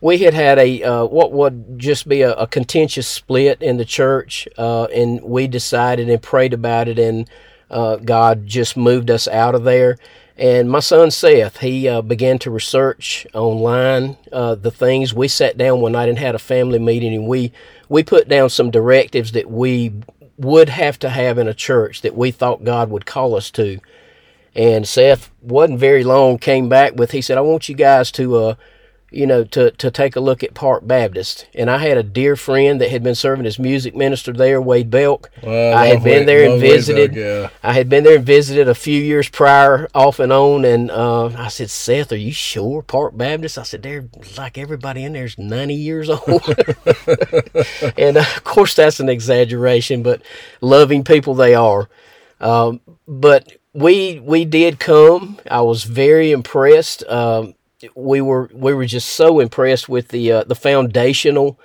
we 0.00 0.18
had 0.18 0.34
had 0.34 0.58
a 0.58 0.82
uh, 0.82 1.04
what 1.04 1.32
would 1.32 1.78
just 1.78 2.08
be 2.08 2.22
a, 2.22 2.32
a 2.34 2.46
contentious 2.46 3.08
split 3.08 3.62
in 3.62 3.76
the 3.76 3.84
church, 3.84 4.48
uh, 4.56 4.84
and 4.84 5.22
we 5.22 5.46
decided 5.46 6.08
and 6.08 6.22
prayed 6.22 6.52
about 6.52 6.88
it, 6.88 6.98
and 6.98 7.28
uh, 7.70 7.96
God 7.96 8.46
just 8.46 8.76
moved 8.76 9.10
us 9.10 9.26
out 9.28 9.54
of 9.54 9.64
there. 9.64 9.98
And 10.36 10.70
my 10.70 10.78
son 10.78 11.10
Seth, 11.10 11.58
he 11.58 11.88
uh, 11.88 12.00
began 12.00 12.38
to 12.40 12.50
research 12.50 13.26
online 13.34 14.16
uh, 14.30 14.54
the 14.54 14.70
things. 14.70 15.12
We 15.12 15.26
sat 15.26 15.58
down 15.58 15.80
one 15.80 15.92
night 15.92 16.08
and 16.08 16.18
had 16.18 16.36
a 16.36 16.38
family 16.38 16.78
meeting, 16.78 17.12
and 17.14 17.26
we 17.26 17.52
we 17.88 18.04
put 18.04 18.28
down 18.28 18.50
some 18.50 18.70
directives 18.70 19.32
that 19.32 19.50
we 19.50 19.92
would 20.36 20.68
have 20.68 20.96
to 21.00 21.08
have 21.08 21.38
in 21.38 21.48
a 21.48 21.54
church 21.54 22.02
that 22.02 22.16
we 22.16 22.30
thought 22.30 22.62
God 22.62 22.90
would 22.90 23.04
call 23.04 23.34
us 23.34 23.50
to. 23.52 23.80
And 24.54 24.86
Seth 24.86 25.30
wasn't 25.42 25.80
very 25.80 26.04
long 26.04 26.38
came 26.38 26.68
back 26.68 26.94
with 26.94 27.10
he 27.10 27.20
said, 27.20 27.36
"I 27.36 27.40
want 27.40 27.68
you 27.68 27.74
guys 27.74 28.12
to 28.12 28.36
uh, 28.36 28.54
you 29.10 29.26
know, 29.26 29.42
to, 29.42 29.70
to 29.70 29.90
take 29.90 30.16
a 30.16 30.20
look 30.20 30.42
at 30.42 30.54
Park 30.54 30.86
Baptist. 30.86 31.46
And 31.54 31.70
I 31.70 31.78
had 31.78 31.96
a 31.96 32.02
dear 32.02 32.36
friend 32.36 32.80
that 32.80 32.90
had 32.90 33.02
been 33.02 33.14
serving 33.14 33.46
as 33.46 33.58
music 33.58 33.96
minister 33.96 34.32
there, 34.32 34.60
Wade 34.60 34.90
Belk. 34.90 35.30
Well, 35.42 35.76
I 35.76 35.86
had 35.86 36.04
been 36.04 36.20
Wade- 36.20 36.28
there 36.28 36.50
and 36.50 36.60
visited. 36.60 37.14
Belk, 37.14 37.52
yeah. 37.52 37.58
I 37.62 37.72
had 37.72 37.88
been 37.88 38.04
there 38.04 38.16
and 38.16 38.26
visited 38.26 38.68
a 38.68 38.74
few 38.74 39.00
years 39.00 39.28
prior, 39.28 39.88
off 39.94 40.18
and 40.18 40.32
on. 40.32 40.64
And 40.64 40.90
uh, 40.90 41.26
I 41.28 41.48
said, 41.48 41.70
Seth, 41.70 42.12
are 42.12 42.16
you 42.16 42.32
sure 42.32 42.82
Park 42.82 43.16
Baptist? 43.16 43.56
I 43.56 43.62
said, 43.62 43.82
they're 43.82 44.08
like 44.36 44.58
everybody 44.58 45.04
in 45.04 45.14
there's 45.14 45.38
90 45.38 45.74
years 45.74 46.10
old. 46.10 46.22
and 47.96 48.18
uh, 48.18 48.24
of 48.36 48.44
course, 48.44 48.74
that's 48.74 49.00
an 49.00 49.08
exaggeration, 49.08 50.02
but 50.02 50.20
loving 50.60 51.02
people 51.02 51.34
they 51.34 51.54
are. 51.54 51.88
Um, 52.40 52.80
but 53.06 53.56
we 53.72 54.20
we 54.20 54.44
did 54.44 54.78
come. 54.78 55.38
I 55.50 55.62
was 55.62 55.84
very 55.84 56.30
impressed. 56.30 57.04
Um, 57.08 57.54
we 57.94 58.20
were 58.20 58.50
we 58.52 58.74
were 58.74 58.86
just 58.86 59.08
so 59.10 59.40
impressed 59.40 59.88
with 59.88 60.08
the 60.08 60.32
uh, 60.32 60.44
the 60.44 60.54
foundational 60.54 61.58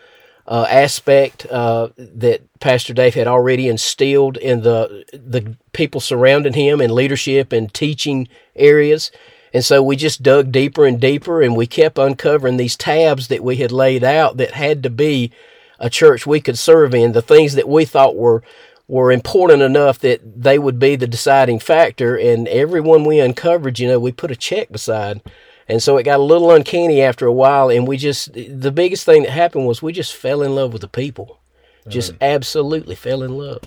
uh, 0.47 0.65
aspect 0.69 1.45
uh, 1.47 1.89
that 1.97 2.41
Pastor 2.59 2.93
Dave 2.93 3.13
had 3.13 3.27
already 3.27 3.67
instilled 3.67 4.37
in 4.37 4.61
the 4.61 5.05
the 5.13 5.55
people 5.71 6.01
surrounding 6.01 6.53
him 6.53 6.81
in 6.81 6.93
leadership 6.93 7.51
and 7.51 7.73
teaching 7.73 8.27
areas. 8.55 9.11
And 9.53 9.63
so 9.63 9.83
we 9.83 9.95
just 9.95 10.23
dug 10.23 10.51
deeper 10.51 10.85
and 10.85 10.99
deeper, 10.99 11.41
and 11.41 11.55
we 11.55 11.67
kept 11.67 11.99
uncovering 11.99 12.57
these 12.57 12.75
tabs 12.75 13.27
that 13.27 13.43
we 13.43 13.57
had 13.57 13.71
laid 13.71 14.03
out 14.03 14.37
that 14.37 14.51
had 14.51 14.81
to 14.83 14.89
be 14.89 15.31
a 15.79 15.91
church 15.91 16.25
we 16.25 16.41
could 16.41 16.57
serve 16.57 16.95
in. 16.95 17.11
The 17.11 17.21
things 17.21 17.53
that 17.53 17.69
we 17.69 17.85
thought 17.85 18.15
were 18.15 18.41
were 18.87 19.11
important 19.11 19.61
enough 19.61 19.99
that 19.99 20.21
they 20.41 20.59
would 20.59 20.79
be 20.79 20.95
the 20.95 21.07
deciding 21.07 21.59
factor. 21.59 22.17
And 22.17 22.47
everyone 22.47 23.05
we 23.05 23.19
uncovered, 23.19 23.79
you 23.79 23.87
know, 23.87 23.99
we 23.99 24.11
put 24.11 24.31
a 24.31 24.35
check 24.35 24.71
beside. 24.71 25.21
And 25.67 25.81
so 25.81 25.97
it 25.97 26.03
got 26.03 26.19
a 26.19 26.23
little 26.23 26.51
uncanny 26.51 27.01
after 27.01 27.25
a 27.25 27.33
while. 27.33 27.69
And 27.69 27.87
we 27.87 27.97
just, 27.97 28.33
the 28.33 28.71
biggest 28.71 29.05
thing 29.05 29.23
that 29.23 29.31
happened 29.31 29.67
was 29.67 29.81
we 29.81 29.93
just 29.93 30.13
fell 30.15 30.41
in 30.41 30.55
love 30.55 30.73
with 30.73 30.81
the 30.81 30.87
people. 30.87 31.39
Just 31.87 32.13
absolutely 32.21 32.95
fell 32.95 33.23
in 33.23 33.37
love. 33.37 33.61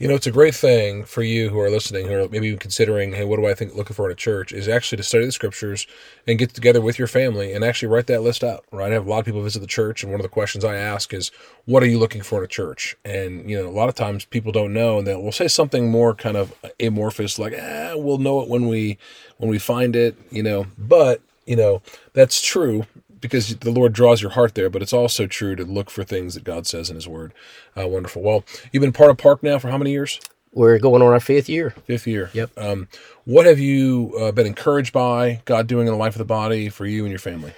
You 0.00 0.08
know, 0.08 0.16
it's 0.16 0.26
a 0.26 0.32
great 0.32 0.56
thing 0.56 1.04
for 1.04 1.22
you 1.22 1.50
who 1.50 1.60
are 1.60 1.70
listening, 1.70 2.08
who 2.08 2.24
are 2.24 2.28
maybe 2.28 2.48
even 2.48 2.58
considering, 2.58 3.12
hey, 3.12 3.24
what 3.24 3.36
do 3.36 3.46
I 3.46 3.54
think 3.54 3.76
looking 3.76 3.94
for 3.94 4.06
in 4.06 4.10
a 4.10 4.16
church? 4.16 4.52
Is 4.52 4.66
actually 4.66 4.96
to 4.96 5.04
study 5.04 5.26
the 5.26 5.30
scriptures 5.30 5.86
and 6.26 6.40
get 6.40 6.52
together 6.54 6.80
with 6.80 6.98
your 6.98 7.06
family 7.06 7.52
and 7.52 7.62
actually 7.62 7.86
write 7.86 8.08
that 8.08 8.22
list 8.22 8.42
out. 8.42 8.64
Right? 8.72 8.90
I 8.90 8.94
have 8.94 9.06
a 9.06 9.08
lot 9.08 9.20
of 9.20 9.26
people 9.26 9.44
visit 9.44 9.60
the 9.60 9.68
church, 9.68 10.02
and 10.02 10.10
one 10.10 10.18
of 10.20 10.24
the 10.24 10.28
questions 10.28 10.64
I 10.64 10.74
ask 10.74 11.14
is, 11.14 11.30
"What 11.66 11.84
are 11.84 11.86
you 11.86 12.00
looking 12.00 12.22
for 12.22 12.38
in 12.38 12.44
a 12.44 12.48
church?" 12.48 12.96
And 13.04 13.48
you 13.48 13.56
know, 13.56 13.68
a 13.68 13.70
lot 13.70 13.88
of 13.88 13.94
times 13.94 14.24
people 14.24 14.50
don't 14.50 14.74
know, 14.74 14.98
and 14.98 15.06
they'll 15.06 15.30
say 15.30 15.46
something 15.46 15.88
more 15.88 16.16
kind 16.16 16.36
of 16.36 16.52
amorphous, 16.80 17.38
like, 17.38 17.54
"Ah, 17.56 17.92
we'll 17.94 18.18
know 18.18 18.40
it 18.40 18.48
when 18.48 18.66
we 18.66 18.98
when 19.36 19.50
we 19.50 19.60
find 19.60 19.94
it." 19.94 20.16
You 20.32 20.42
know, 20.42 20.66
but 20.76 21.20
you 21.52 21.56
know 21.56 21.82
that's 22.14 22.40
true 22.40 22.86
because 23.20 23.54
the 23.56 23.70
Lord 23.70 23.92
draws 23.92 24.22
your 24.22 24.32
heart 24.32 24.54
there, 24.54 24.70
but 24.70 24.80
it's 24.80 24.94
also 24.94 25.26
true 25.26 25.54
to 25.54 25.64
look 25.64 25.90
for 25.90 26.02
things 26.02 26.32
that 26.32 26.44
God 26.44 26.66
says 26.66 26.88
in 26.88 26.96
His 26.96 27.06
Word. 27.06 27.34
Uh, 27.78 27.86
wonderful. 27.86 28.22
Well, 28.22 28.42
you've 28.72 28.80
been 28.80 28.92
part 28.92 29.10
of 29.10 29.18
Park 29.18 29.42
now 29.42 29.58
for 29.58 29.68
how 29.68 29.76
many 29.76 29.92
years? 29.92 30.18
We're 30.54 30.78
going 30.78 31.02
on 31.02 31.12
our 31.12 31.20
fifth 31.20 31.48
year. 31.48 31.74
Fifth 31.84 32.06
year. 32.06 32.30
Yep. 32.32 32.50
Um, 32.56 32.88
what 33.24 33.44
have 33.44 33.58
you 33.58 34.14
uh, 34.18 34.32
been 34.32 34.46
encouraged 34.46 34.94
by 34.94 35.42
God 35.44 35.66
doing 35.66 35.86
in 35.86 35.92
the 35.92 35.98
life 35.98 36.14
of 36.14 36.18
the 36.18 36.24
body 36.24 36.70
for 36.70 36.86
you 36.86 37.04
and 37.04 37.10
your 37.10 37.18
family? 37.18 37.52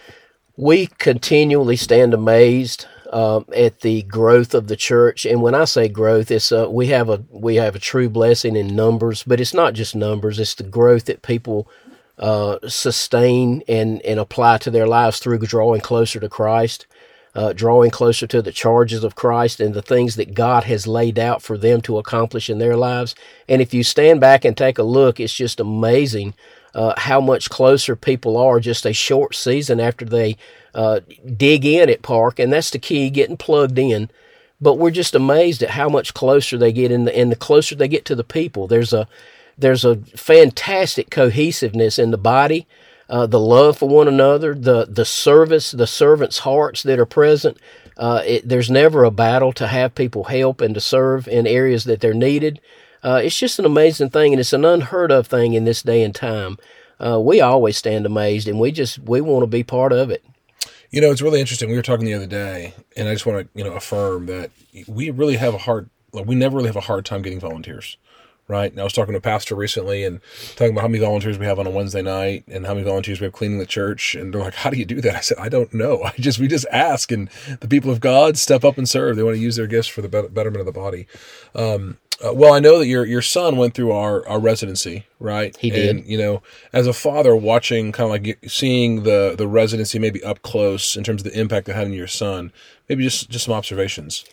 we 0.56 0.86
continually 0.98 1.76
stand 1.76 2.14
amazed 2.14 2.86
um, 3.12 3.44
at 3.54 3.80
the 3.80 4.02
growth 4.02 4.54
of 4.54 4.68
the 4.68 4.76
church. 4.76 5.24
And 5.24 5.42
when 5.42 5.54
I 5.54 5.64
say 5.64 5.88
growth, 5.88 6.30
it's 6.30 6.52
uh, 6.52 6.68
we 6.70 6.88
have 6.88 7.08
a 7.08 7.24
we 7.30 7.56
have 7.56 7.74
a 7.74 7.80
true 7.80 8.08
blessing 8.08 8.56
in 8.56 8.76
numbers, 8.76 9.22
but 9.24 9.40
it's 9.40 9.54
not 9.54 9.74
just 9.74 9.94
numbers; 9.94 10.38
it's 10.38 10.54
the 10.54 10.64
growth 10.64 11.06
that 11.06 11.22
people 11.22 11.68
uh, 12.18 12.58
sustain 12.68 13.62
and 13.68 14.00
and 14.02 14.20
apply 14.20 14.58
to 14.58 14.70
their 14.70 14.86
lives 14.86 15.18
through 15.18 15.38
drawing 15.38 15.80
closer 15.80 16.20
to 16.20 16.28
Christ. 16.28 16.86
Uh, 17.36 17.52
drawing 17.52 17.90
closer 17.90 18.28
to 18.28 18.40
the 18.40 18.52
charges 18.52 19.02
of 19.02 19.16
Christ 19.16 19.58
and 19.58 19.74
the 19.74 19.82
things 19.82 20.14
that 20.14 20.34
God 20.34 20.62
has 20.64 20.86
laid 20.86 21.18
out 21.18 21.42
for 21.42 21.58
them 21.58 21.80
to 21.80 21.98
accomplish 21.98 22.48
in 22.48 22.58
their 22.58 22.76
lives. 22.76 23.16
And 23.48 23.60
if 23.60 23.74
you 23.74 23.82
stand 23.82 24.20
back 24.20 24.44
and 24.44 24.56
take 24.56 24.78
a 24.78 24.84
look, 24.84 25.18
it's 25.18 25.34
just 25.34 25.58
amazing 25.58 26.34
uh, 26.74 26.94
how 26.96 27.20
much 27.20 27.50
closer 27.50 27.96
people 27.96 28.36
are 28.36 28.60
just 28.60 28.86
a 28.86 28.92
short 28.92 29.34
season 29.34 29.80
after 29.80 30.04
they 30.04 30.36
uh, 30.74 31.00
dig 31.36 31.64
in 31.64 31.88
at 31.88 32.02
Park, 32.02 32.38
and 32.38 32.52
that's 32.52 32.70
the 32.70 32.78
key, 32.78 33.10
getting 33.10 33.36
plugged 33.36 33.78
in. 33.78 34.10
But 34.60 34.74
we're 34.74 34.90
just 34.90 35.14
amazed 35.14 35.62
at 35.62 35.70
how 35.70 35.88
much 35.88 36.14
closer 36.14 36.56
they 36.56 36.72
get, 36.72 36.90
in 36.90 37.04
the, 37.04 37.16
and 37.16 37.30
the 37.30 37.36
closer 37.36 37.74
they 37.74 37.88
get 37.88 38.04
to 38.06 38.14
the 38.14 38.24
people. 38.24 38.66
There's 38.66 38.92
a 38.92 39.08
there's 39.58 39.84
a 39.84 39.96
fantastic 40.16 41.10
cohesiveness 41.10 41.98
in 41.98 42.10
the 42.10 42.18
body, 42.18 42.66
uh, 43.08 43.26
the 43.26 43.40
love 43.40 43.78
for 43.78 43.88
one 43.88 44.08
another, 44.08 44.54
the 44.54 44.86
the 44.86 45.04
service, 45.04 45.70
the 45.70 45.86
servants' 45.86 46.40
hearts 46.40 46.82
that 46.82 46.98
are 46.98 47.06
present. 47.06 47.58
Uh, 47.96 48.22
it, 48.24 48.48
there's 48.48 48.70
never 48.70 49.04
a 49.04 49.10
battle 49.10 49.52
to 49.52 49.66
have 49.68 49.94
people 49.94 50.24
help 50.24 50.60
and 50.60 50.74
to 50.74 50.80
serve 50.80 51.28
in 51.28 51.46
areas 51.46 51.84
that 51.84 52.00
they're 52.00 52.14
needed. 52.14 52.60
Uh, 53.02 53.20
it's 53.22 53.38
just 53.38 53.58
an 53.58 53.66
amazing 53.66 54.10
thing, 54.10 54.32
and 54.32 54.40
it's 54.40 54.52
an 54.52 54.64
unheard 54.64 55.12
of 55.12 55.26
thing 55.26 55.52
in 55.52 55.64
this 55.64 55.82
day 55.82 56.02
and 56.02 56.14
time. 56.14 56.56
Uh, 56.98 57.20
we 57.20 57.40
always 57.40 57.76
stand 57.76 58.06
amazed, 58.06 58.48
and 58.48 58.58
we 58.58 58.72
just 58.72 58.98
we 59.00 59.20
want 59.20 59.42
to 59.42 59.46
be 59.46 59.62
part 59.62 59.92
of 59.92 60.10
it. 60.10 60.24
You 60.90 61.00
know, 61.00 61.10
it's 61.10 61.22
really 61.22 61.40
interesting. 61.40 61.68
We 61.68 61.76
were 61.76 61.82
talking 61.82 62.06
the 62.06 62.14
other 62.14 62.26
day, 62.26 62.72
and 62.96 63.08
I 63.08 63.12
just 63.12 63.26
want 63.26 63.46
to, 63.46 63.58
you 63.58 63.64
know, 63.64 63.74
affirm 63.74 64.26
that 64.26 64.50
we 64.86 65.10
really 65.10 65.36
have 65.36 65.52
a 65.52 65.58
hard, 65.58 65.90
like, 66.12 66.26
we 66.26 66.36
never 66.36 66.56
really 66.56 66.68
have 66.68 66.76
a 66.76 66.80
hard 66.80 67.04
time 67.04 67.20
getting 67.20 67.40
volunteers, 67.40 67.96
right? 68.46 68.70
And 68.70 68.80
I 68.80 68.84
was 68.84 68.92
talking 68.92 69.12
to 69.12 69.18
a 69.18 69.22
pastor 69.22 69.54
recently 69.54 70.04
and 70.04 70.20
talking 70.56 70.72
about 70.72 70.82
how 70.82 70.88
many 70.88 70.98
volunteers 70.98 71.38
we 71.38 71.46
have 71.46 71.58
on 71.58 71.66
a 71.66 71.70
Wednesday 71.70 72.02
night 72.02 72.44
and 72.48 72.66
how 72.66 72.74
many 72.74 72.84
volunteers 72.84 73.20
we 73.20 73.24
have 73.24 73.32
cleaning 73.32 73.58
the 73.58 73.66
church. 73.66 74.14
And 74.14 74.32
they're 74.32 74.42
like, 74.42 74.54
how 74.54 74.70
do 74.70 74.76
you 74.76 74.84
do 74.84 75.00
that? 75.00 75.16
I 75.16 75.20
said, 75.20 75.38
I 75.38 75.48
don't 75.48 75.72
know. 75.72 76.02
I 76.04 76.12
just, 76.18 76.38
we 76.38 76.48
just 76.48 76.66
ask, 76.70 77.10
and 77.10 77.28
the 77.60 77.68
people 77.68 77.90
of 77.90 78.00
God 78.00 78.36
step 78.36 78.64
up 78.64 78.78
and 78.78 78.88
serve. 78.88 79.16
They 79.16 79.22
want 79.22 79.36
to 79.36 79.42
use 79.42 79.56
their 79.56 79.66
gifts 79.66 79.88
for 79.88 80.02
the 80.02 80.08
betterment 80.08 80.60
of 80.60 80.66
the 80.66 80.72
body. 80.72 81.06
Um, 81.54 81.98
uh, 82.24 82.32
well, 82.32 82.52
I 82.54 82.60
know 82.60 82.78
that 82.78 82.86
your 82.86 83.04
your 83.04 83.22
son 83.22 83.56
went 83.56 83.74
through 83.74 83.90
our, 83.90 84.26
our 84.28 84.38
residency, 84.38 85.06
right? 85.18 85.56
He 85.56 85.70
did. 85.70 85.96
And, 85.96 86.06
you 86.06 86.16
know, 86.16 86.42
as 86.72 86.86
a 86.86 86.92
father, 86.92 87.34
watching 87.34 87.90
kind 87.90 88.04
of 88.04 88.10
like 88.10 88.38
seeing 88.48 89.02
the 89.02 89.34
the 89.36 89.48
residency 89.48 89.98
maybe 89.98 90.22
up 90.22 90.42
close 90.42 90.96
in 90.96 91.02
terms 91.02 91.24
of 91.24 91.32
the 91.32 91.38
impact 91.38 91.68
it 91.68 91.74
had 91.74 91.86
on 91.86 91.92
your 91.92 92.06
son, 92.06 92.52
maybe 92.88 93.02
just 93.02 93.30
just 93.30 93.46
some 93.46 93.54
observations. 93.54 94.24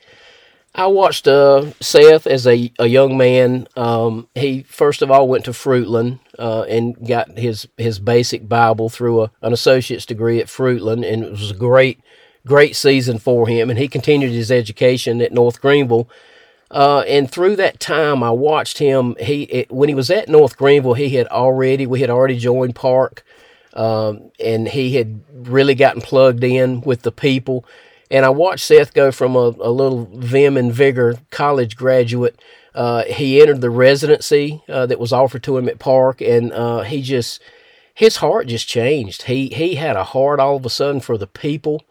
I 0.74 0.88
watched 0.88 1.28
uh, 1.28 1.72
Seth 1.82 2.26
as 2.26 2.48
a, 2.48 2.72
a 2.80 2.88
young 2.88 3.18
man. 3.18 3.68
Um, 3.76 4.30
he 4.36 4.64
first 4.64 5.02
of 5.02 5.12
all 5.12 5.28
went 5.28 5.46
to 5.46 5.52
Fruitland 5.52 6.20
uh, 6.40 6.62
and 6.64 6.96
got 7.06 7.38
his 7.38 7.68
his 7.78 8.00
basic 8.00 8.48
Bible 8.48 8.90
through 8.90 9.24
a, 9.24 9.32
an 9.42 9.52
associate's 9.52 10.06
degree 10.06 10.40
at 10.40 10.48
Fruitland, 10.48 11.06
and 11.06 11.24
it 11.24 11.32
was 11.32 11.52
a 11.52 11.56
great 11.56 12.00
great 12.46 12.76
season 12.76 13.20
for 13.20 13.48
him. 13.48 13.70
And 13.70 13.78
he 13.78 13.88
continued 13.90 14.32
his 14.32 14.52
education 14.52 15.22
at 15.22 15.34
North 15.34 15.62
Greenville. 15.62 16.10
Uh, 16.70 17.02
and 17.02 17.30
through 17.30 17.58
that 17.58 17.82
time, 17.82 18.24
I 18.24 18.32
watched 18.32 18.78
him. 18.78 19.18
He 19.20 19.44
it, 19.44 19.72
when 19.72 19.90
he 19.90 19.96
was 19.96 20.10
at 20.10 20.30
North 20.30 20.56
Greenville, 20.56 20.94
he 20.94 21.10
had 21.10 21.28
already 21.28 21.86
we 21.86 22.00
had 22.00 22.10
already 22.10 22.38
joined 22.38 22.76
Park, 22.76 23.26
um, 23.74 24.32
and 24.40 24.70
he 24.70 24.96
had 24.96 25.22
really 25.34 25.76
gotten 25.76 26.02
plugged 26.02 26.46
in 26.46 26.80
with 26.80 27.02
the 27.02 27.12
people. 27.12 27.66
And 28.12 28.26
I 28.26 28.30
watched 28.30 28.66
Seth 28.66 28.94
go 28.94 29.12
from 29.12 29.36
a, 29.38 29.56
a 29.62 29.72
little 29.72 30.06
vim 30.14 30.58
and 30.58 30.72
vigor 30.72 31.16
college 31.32 31.78
graduate. 31.78 32.40
Uh, 32.76 33.04
he 33.06 33.42
entered 33.42 33.62
the 33.62 33.70
residency 33.70 34.62
uh, 34.68 34.86
that 34.86 35.00
was 35.00 35.14
offered 35.14 35.44
to 35.44 35.58
him 35.58 35.70
at 35.70 35.80
Park, 35.80 36.22
and 36.22 36.52
uh, 36.52 36.82
he 36.82 37.02
just 37.02 37.42
his 37.94 38.18
heart 38.18 38.48
just 38.48 38.68
changed. 38.68 39.24
He 39.24 39.48
he 39.48 39.76
had 39.76 39.96
a 39.96 40.04
heart 40.04 40.42
all 40.42 40.58
of 40.58 40.66
a 40.66 40.70
sudden 40.70 41.00
for 41.00 41.18
the 41.18 41.28
people. 41.28 41.84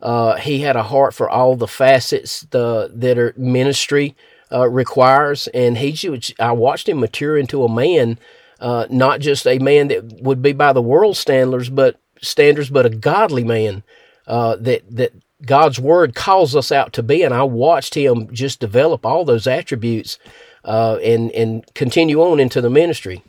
Uh, 0.00 0.36
he 0.36 0.60
had 0.60 0.76
a 0.76 0.82
heart 0.82 1.14
for 1.14 1.30
all 1.30 1.56
the 1.56 1.68
facets 1.68 2.40
the, 2.50 2.90
that 2.92 3.16
are 3.18 3.32
ministry 3.36 4.16
uh, 4.50 4.68
requires, 4.68 5.46
and 5.48 5.78
he 5.78 5.92
just, 5.92 6.38
I 6.40 6.52
watched 6.52 6.88
him 6.88 6.98
mature 6.98 7.38
into 7.38 7.62
a 7.64 7.72
man, 7.72 8.18
uh, 8.58 8.86
not 8.90 9.20
just 9.20 9.46
a 9.46 9.60
man 9.60 9.88
that 9.88 10.20
would 10.20 10.42
be 10.42 10.52
by 10.52 10.72
the 10.72 10.82
world 10.82 11.16
standards, 11.16 11.70
but 11.70 12.00
standards, 12.20 12.68
but 12.68 12.84
a 12.84 12.90
godly 12.90 13.44
man 13.44 13.84
uh, 14.26 14.56
that 14.56 14.82
that 14.90 15.12
God's 15.44 15.78
word 15.78 16.14
calls 16.14 16.54
us 16.54 16.70
out 16.70 16.92
to 16.94 17.02
be. 17.02 17.22
And 17.22 17.34
I 17.34 17.42
watched 17.42 17.94
him 17.94 18.32
just 18.32 18.60
develop 18.60 19.04
all 19.04 19.24
those 19.24 19.46
attributes 19.46 20.18
uh, 20.64 20.98
and 21.02 21.30
and 21.32 21.64
continue 21.74 22.22
on 22.22 22.40
into 22.40 22.60
the 22.60 22.70
ministry. 22.70 23.22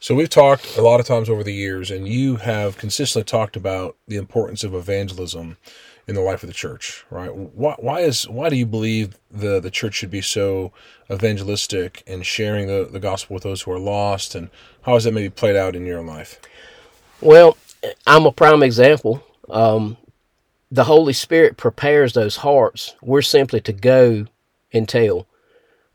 So 0.00 0.14
we've 0.14 0.30
talked 0.30 0.76
a 0.76 0.82
lot 0.82 1.00
of 1.00 1.06
times 1.06 1.28
over 1.28 1.42
the 1.42 1.52
years, 1.52 1.90
and 1.90 2.06
you 2.06 2.36
have 2.36 2.78
consistently 2.78 3.24
talked 3.24 3.56
about 3.56 3.96
the 4.06 4.16
importance 4.16 4.62
of 4.62 4.72
evangelism 4.72 5.56
in 6.06 6.14
the 6.14 6.20
life 6.20 6.42
of 6.42 6.46
the 6.46 6.54
church, 6.54 7.04
right? 7.10 7.34
Why, 7.34 7.74
why 7.78 8.00
is 8.00 8.28
why 8.28 8.48
do 8.48 8.56
you 8.56 8.64
believe 8.64 9.18
the 9.30 9.58
the 9.58 9.70
church 9.70 9.94
should 9.94 10.10
be 10.10 10.20
so 10.20 10.72
evangelistic 11.10 12.04
and 12.06 12.24
sharing 12.24 12.68
the, 12.68 12.88
the 12.90 13.00
gospel 13.00 13.34
with 13.34 13.42
those 13.42 13.62
who 13.62 13.72
are 13.72 13.78
lost, 13.78 14.34
and 14.34 14.50
how 14.82 14.94
has 14.94 15.04
that 15.04 15.12
maybe 15.12 15.30
played 15.30 15.56
out 15.56 15.74
in 15.74 15.84
your 15.84 15.98
own 15.98 16.06
life? 16.06 16.40
Well, 17.20 17.56
I'm 18.06 18.24
a 18.24 18.32
prime 18.32 18.62
example. 18.62 19.22
Um, 19.50 19.96
the 20.70 20.84
Holy 20.84 21.12
Spirit 21.12 21.56
prepares 21.56 22.12
those 22.12 22.36
hearts. 22.36 22.94
We're 23.02 23.22
simply 23.22 23.60
to 23.62 23.72
go 23.72 24.26
and 24.72 24.88
tell. 24.88 25.26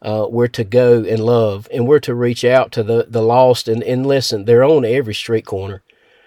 Uh, 0.01 0.27
we're 0.30 0.48
to 0.48 0.63
go 0.63 1.03
and 1.03 1.24
love, 1.24 1.68
and 1.72 1.88
we're 1.88 2.00
to 2.00 2.13
reach 2.13 2.44
out 2.44 2.72
to 2.74 2.84
the, 2.84 3.06
the 3.08 3.22
lost. 3.22 3.68
And, 3.68 3.82
and 3.84 4.06
listen, 4.06 4.46
they're 4.46 4.63
on 4.63 4.84
every 4.84 5.13
street 5.13 5.46
corner. 5.46 5.82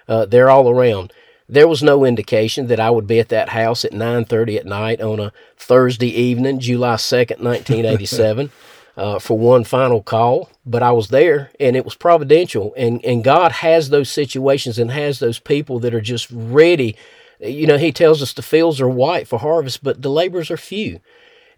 Uh, 0.08 0.24
they're 0.24 0.48
all 0.48 0.70
around. 0.70 1.12
There 1.48 1.68
was 1.68 1.82
no 1.82 2.04
indication 2.04 2.68
that 2.68 2.80
I 2.80 2.90
would 2.90 3.06
be 3.06 3.20
at 3.20 3.28
that 3.28 3.50
house 3.50 3.84
at 3.84 3.92
9:30 3.92 4.56
at 4.58 4.66
night 4.66 5.00
on 5.00 5.20
a 5.20 5.32
Thursday 5.56 6.08
evening, 6.08 6.58
July 6.58 6.94
2nd, 6.94 7.40
1987. 7.40 8.50
uh, 8.96 9.18
for 9.18 9.38
one 9.38 9.64
final 9.64 10.02
call, 10.02 10.50
but 10.64 10.82
I 10.82 10.92
was 10.92 11.08
there 11.08 11.50
and 11.60 11.76
it 11.76 11.84
was 11.84 11.94
providential. 11.94 12.72
And, 12.76 13.04
and 13.04 13.22
God 13.22 13.52
has 13.52 13.90
those 13.90 14.08
situations 14.08 14.78
and 14.78 14.90
has 14.90 15.18
those 15.18 15.38
people 15.38 15.78
that 15.80 15.94
are 15.94 16.00
just 16.00 16.28
ready. 16.30 16.96
You 17.40 17.66
know, 17.66 17.78
He 17.78 17.92
tells 17.92 18.22
us 18.22 18.32
the 18.32 18.42
fields 18.42 18.80
are 18.80 18.88
white 18.88 19.28
for 19.28 19.38
harvest, 19.38 19.82
but 19.82 20.02
the 20.02 20.10
laborers 20.10 20.50
are 20.50 20.56
few. 20.56 21.00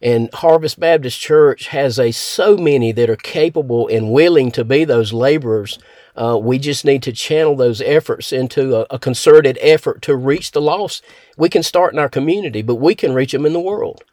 And 0.01 0.33
Harvest 0.33 0.79
Baptist 0.79 1.19
Church 1.19 1.69
has 1.69 1.99
a 1.99 2.13
so 2.13 2.57
many 2.57 2.93
that 2.93 3.11
are 3.11 3.17
capable 3.17 3.89
and 3.89 4.13
willing 4.13 4.53
to 4.53 4.65
be 4.65 4.85
those 4.85 5.13
laborers. 5.13 5.79
Uh, 6.15 6.39
we 6.41 6.59
just 6.59 6.85
need 6.85 7.03
to 7.03 7.13
channel 7.13 7.57
those 7.57 7.81
efforts 7.81 8.33
into 8.33 8.77
a, 8.77 8.87
a 8.91 8.99
concerted 8.99 9.59
effort 9.61 10.03
to 10.03 10.15
reach 10.15 10.53
the 10.53 10.61
lost. 10.61 11.05
We 11.37 11.49
can 11.49 11.63
start 11.63 11.93
in 11.93 11.99
our 11.99 12.09
community, 12.09 12.63
but 12.63 12.77
we 12.77 12.95
can 12.95 13.13
reach 13.13 13.33
them 13.33 13.47
in 13.47 13.53
the 13.53 13.61
world. 13.61 14.05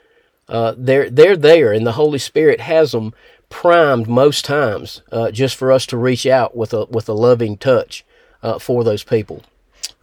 Uh, 0.47 0.73
they're 0.77 1.09
they're 1.09 1.37
there, 1.37 1.71
and 1.71 1.85
the 1.85 1.93
Holy 1.93 2.19
Spirit 2.19 2.61
has 2.61 2.91
them 2.91 3.13
primed 3.49 4.07
most 4.07 4.45
times, 4.45 5.01
uh, 5.11 5.31
just 5.31 5.55
for 5.55 5.71
us 5.71 5.85
to 5.87 5.97
reach 5.97 6.25
out 6.25 6.55
with 6.55 6.73
a 6.73 6.85
with 6.85 7.09
a 7.09 7.13
loving 7.13 7.57
touch 7.57 8.05
uh, 8.43 8.59
for 8.59 8.83
those 8.83 9.03
people. 9.03 9.43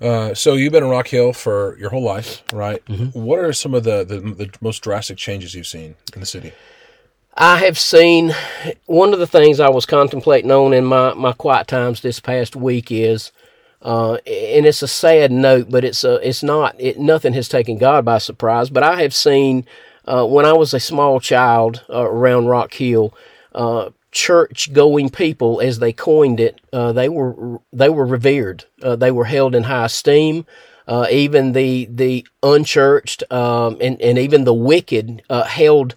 Uh, 0.02 0.34
so 0.34 0.54
you've 0.54 0.72
been 0.72 0.82
in 0.82 0.90
Rock 0.90 1.08
Hill 1.08 1.32
for 1.32 1.78
your 1.78 1.90
whole 1.90 2.02
life, 2.02 2.42
right? 2.52 2.84
Mm-hmm. 2.86 3.18
What 3.18 3.38
are 3.38 3.52
some 3.52 3.72
of 3.72 3.84
the, 3.84 4.04
the, 4.04 4.18
the 4.18 4.50
most 4.60 4.82
drastic 4.82 5.16
changes 5.16 5.54
you've 5.54 5.66
seen 5.66 5.94
in 6.12 6.20
the 6.20 6.26
city? 6.26 6.52
I 7.34 7.58
have 7.58 7.78
seen 7.78 8.34
one 8.86 9.12
of 9.12 9.20
the 9.20 9.26
things 9.26 9.60
I 9.60 9.70
was 9.70 9.86
contemplating 9.86 10.50
on 10.50 10.72
in 10.72 10.84
my, 10.84 11.14
my 11.14 11.32
quiet 11.32 11.68
times 11.68 12.00
this 12.00 12.20
past 12.20 12.56
week 12.56 12.90
is, 12.90 13.30
uh, 13.80 14.14
and 14.26 14.66
it's 14.66 14.82
a 14.82 14.88
sad 14.88 15.32
note, 15.32 15.70
but 15.70 15.84
it's 15.84 16.04
a 16.04 16.16
it's 16.16 16.42
not 16.42 16.76
it 16.78 16.98
nothing 16.98 17.32
has 17.32 17.48
taken 17.48 17.78
God 17.78 18.04
by 18.04 18.18
surprise. 18.18 18.70
But 18.70 18.82
I 18.82 19.02
have 19.02 19.14
seen 19.14 19.66
uh, 20.04 20.26
when 20.26 20.44
I 20.44 20.52
was 20.52 20.74
a 20.74 20.80
small 20.80 21.20
child 21.20 21.84
uh, 21.88 22.02
around 22.02 22.46
Rock 22.46 22.74
Hill, 22.74 23.14
uh, 23.54 23.90
church 24.12 24.72
going 24.72 25.10
people, 25.10 25.60
as 25.60 25.78
they 25.78 25.92
coined 25.92 26.38
it, 26.38 26.60
uh, 26.72 26.92
they 26.92 27.08
were 27.08 27.58
they 27.72 27.88
were 27.88 28.06
revered. 28.06 28.64
Uh, 28.82 28.96
they 28.96 29.10
were 29.10 29.24
held 29.24 29.54
in 29.54 29.64
high 29.64 29.86
esteem. 29.86 30.46
Uh, 30.86 31.06
even 31.10 31.52
the 31.52 31.88
the 31.90 32.26
unchurched 32.42 33.24
um, 33.32 33.76
and 33.80 34.00
and 34.00 34.18
even 34.18 34.44
the 34.44 34.54
wicked 34.54 35.22
held 35.46 35.94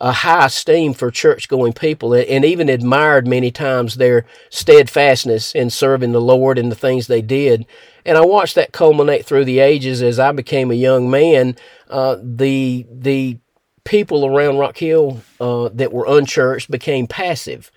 a 0.00 0.12
high 0.12 0.46
esteem 0.46 0.94
for 0.94 1.10
church 1.10 1.48
going 1.48 1.72
people 1.72 2.12
and, 2.14 2.26
and 2.26 2.44
even 2.44 2.68
admired 2.68 3.26
many 3.26 3.50
times 3.50 3.96
their 3.96 4.24
steadfastness 4.50 5.52
in 5.54 5.70
serving 5.70 6.12
the 6.12 6.20
Lord 6.20 6.58
and 6.58 6.70
the 6.70 6.76
things 6.76 7.06
they 7.06 7.22
did. 7.22 7.66
And 8.04 8.16
I 8.16 8.24
watched 8.24 8.54
that 8.54 8.72
culminate 8.72 9.26
through 9.26 9.44
the 9.44 9.58
ages 9.58 10.02
as 10.02 10.18
I 10.18 10.32
became 10.32 10.70
a 10.70 10.74
young 10.74 11.10
man. 11.10 11.56
Uh, 11.90 12.16
the 12.22 12.86
the 12.90 13.38
people 13.88 14.26
around 14.26 14.58
Rock 14.58 14.76
Hill 14.76 15.22
uh, 15.40 15.70
that 15.72 15.92
were 15.92 16.06
unchurched 16.06 16.70
became 16.70 17.06
passive. 17.06 17.72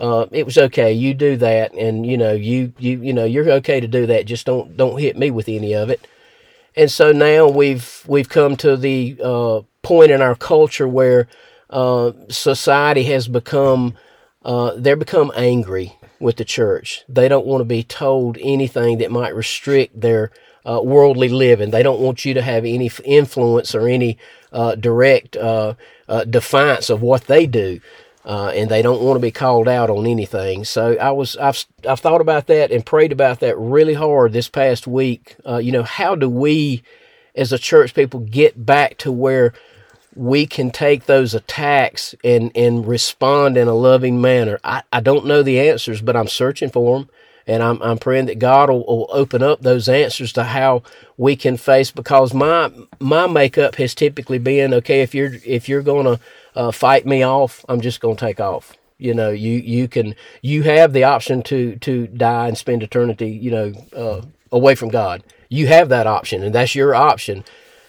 Uh, 0.00 0.26
it 0.32 0.44
was 0.44 0.58
okay. 0.58 0.92
You 0.92 1.14
do 1.14 1.36
that, 1.36 1.72
and 1.74 2.04
you 2.04 2.18
know 2.18 2.32
you 2.32 2.72
you 2.78 3.00
you 3.00 3.12
know 3.12 3.24
you're 3.24 3.48
okay 3.52 3.78
to 3.78 3.86
do 3.86 4.06
that. 4.06 4.26
Just 4.26 4.44
don't 4.44 4.76
don't 4.76 4.98
hit 4.98 5.16
me 5.16 5.30
with 5.30 5.48
any 5.48 5.72
of 5.74 5.88
it. 5.88 6.06
And 6.74 6.90
so 6.90 7.12
now 7.12 7.48
we've 7.48 8.02
we've 8.08 8.28
come 8.28 8.56
to 8.56 8.76
the 8.76 9.16
uh, 9.22 9.60
point 9.82 10.10
in 10.10 10.20
our 10.20 10.34
culture 10.34 10.88
where 10.88 11.28
uh, 11.70 12.12
society 12.28 13.04
has 13.04 13.28
become 13.28 13.94
uh, 14.44 14.72
they're 14.76 14.96
become 14.96 15.30
angry 15.36 15.96
with 16.18 16.36
the 16.36 16.44
church. 16.44 17.04
They 17.08 17.28
don't 17.28 17.46
want 17.46 17.60
to 17.60 17.64
be 17.64 17.84
told 17.84 18.36
anything 18.40 18.98
that 18.98 19.12
might 19.12 19.34
restrict 19.34 20.00
their 20.00 20.32
uh, 20.64 20.80
worldly 20.82 21.28
living. 21.28 21.70
They 21.70 21.82
don't 21.82 22.00
want 22.00 22.24
you 22.24 22.34
to 22.34 22.42
have 22.42 22.64
any 22.64 22.90
influence 23.04 23.74
or 23.74 23.88
any 23.88 24.18
uh, 24.52 24.74
direct 24.74 25.36
uh, 25.36 25.74
uh, 26.08 26.24
defiance 26.24 26.90
of 26.90 27.02
what 27.02 27.26
they 27.26 27.46
do. 27.46 27.80
Uh, 28.24 28.52
and 28.54 28.70
they 28.70 28.82
don't 28.82 29.02
want 29.02 29.16
to 29.16 29.20
be 29.20 29.32
called 29.32 29.66
out 29.66 29.90
on 29.90 30.06
anything. 30.06 30.64
So 30.64 30.96
I 30.96 31.10
was 31.10 31.36
I've 31.38 31.64
I've 31.88 31.98
thought 31.98 32.20
about 32.20 32.46
that 32.46 32.70
and 32.70 32.86
prayed 32.86 33.10
about 33.10 33.40
that 33.40 33.58
really 33.58 33.94
hard 33.94 34.32
this 34.32 34.48
past 34.48 34.86
week. 34.86 35.34
Uh, 35.44 35.56
you 35.56 35.72
know, 35.72 35.82
how 35.82 36.14
do 36.14 36.28
we 36.28 36.84
as 37.34 37.52
a 37.52 37.58
church 37.58 37.94
people 37.94 38.20
get 38.20 38.64
back 38.64 38.96
to 38.98 39.10
where 39.10 39.52
we 40.14 40.46
can 40.46 40.70
take 40.70 41.06
those 41.06 41.34
attacks 41.34 42.14
and 42.22 42.52
and 42.54 42.86
respond 42.86 43.56
in 43.56 43.66
a 43.66 43.74
loving 43.74 44.20
manner? 44.20 44.60
I, 44.62 44.84
I 44.92 45.00
don't 45.00 45.26
know 45.26 45.42
the 45.42 45.58
answers, 45.58 46.00
but 46.00 46.14
I'm 46.14 46.28
searching 46.28 46.70
for 46.70 47.00
them 47.00 47.10
and 47.46 47.62
I'm 47.62 47.82
I'm 47.82 47.98
praying 47.98 48.26
that 48.26 48.38
God 48.38 48.70
will, 48.70 48.84
will, 48.84 49.08
open 49.10 49.42
up 49.42 49.62
those 49.62 49.88
answers 49.88 50.32
to 50.34 50.44
how 50.44 50.82
we 51.16 51.36
can 51.36 51.56
face 51.56 51.90
because 51.90 52.32
my 52.32 52.70
my 52.98 53.26
makeup 53.26 53.76
has 53.76 53.94
typically 53.94 54.38
been 54.38 54.74
okay 54.74 55.02
if 55.02 55.14
you're 55.14 55.32
if 55.44 55.68
you're 55.68 55.82
to 56.04 56.20
uh, 56.54 56.70
fight 56.70 57.06
me 57.06 57.24
off 57.24 57.64
I'm 57.68 57.80
just 57.80 58.00
to 58.16 58.26
take 58.26 58.40
off. 58.40 58.76
You 58.98 59.14
know 59.14 59.30
you 59.30 59.58
you 59.58 59.88
can 59.88 60.14
you 60.42 60.62
have 60.62 60.92
the 60.92 61.04
option 61.04 61.42
to 61.44 61.76
to 61.76 62.06
die 62.06 62.48
and 62.48 62.56
spend 62.56 62.82
eternity 62.82 63.30
you 63.30 63.50
know 63.50 63.72
uh, 63.94 64.22
away 64.50 64.74
from 64.74 64.90
God. 64.90 65.22
You 65.48 65.66
have 65.66 65.88
that 65.88 66.06
option 66.06 66.42
and 66.42 66.54
that's 66.54 66.74
your 66.74 66.94
option. 66.94 67.44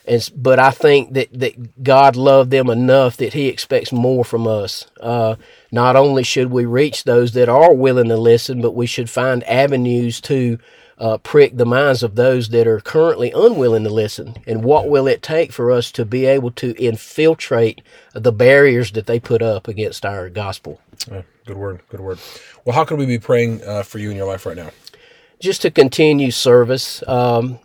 And 0.05 0.29
but 0.35 0.59
I 0.59 0.71
think 0.71 1.13
that 1.13 1.29
that 1.39 1.83
God 1.83 2.15
loved 2.15 2.51
them 2.51 2.69
enough 2.69 3.17
that 3.17 3.33
He 3.33 3.47
expects 3.47 3.91
more 3.91 4.25
from 4.25 4.47
us. 4.47 4.87
Uh, 4.99 5.35
not 5.73 5.95
only 5.95 6.21
should 6.21 6.51
we 6.51 6.65
reach 6.65 7.03
those 7.03 7.31
that 7.31 7.49
are 7.49 7.73
willing 7.73 8.09
to 8.09 8.15
listen, 8.15 8.61
but 8.61 8.75
we 8.75 8.85
should 8.85 9.09
find 9.09 9.43
avenues 9.45 10.21
to 10.21 10.59
uh, 10.99 11.17
prick 11.17 11.57
the 11.57 11.65
minds 11.65 12.03
of 12.03 12.13
those 12.13 12.49
that 12.49 12.67
are 12.67 12.79
currently 12.79 13.31
unwilling 13.31 13.83
to 13.83 13.89
listen. 13.89 14.35
And 14.45 14.63
what 14.63 14.87
will 14.87 15.07
it 15.07 15.23
take 15.23 15.51
for 15.51 15.71
us 15.71 15.91
to 15.93 16.05
be 16.05 16.27
able 16.27 16.51
to 16.51 16.79
infiltrate 16.79 17.81
the 18.13 18.31
barriers 18.31 18.91
that 18.91 19.07
they 19.07 19.19
put 19.19 19.41
up 19.41 19.67
against 19.67 20.05
our 20.05 20.29
gospel? 20.29 20.79
good 21.07 21.57
word. 21.57 21.81
Good 21.89 22.01
word. 22.01 22.19
Well, 22.65 22.75
how 22.75 22.85
can 22.85 22.97
we 22.97 23.07
be 23.07 23.17
praying 23.17 23.63
uh, 23.63 23.81
for 23.81 23.97
you 23.97 24.11
in 24.11 24.15
your 24.15 24.27
life 24.27 24.45
right 24.45 24.55
now? 24.55 24.69
Just 25.39 25.63
to 25.63 25.71
continue 25.71 26.29
service. 26.29 27.01
Um, 27.07 27.57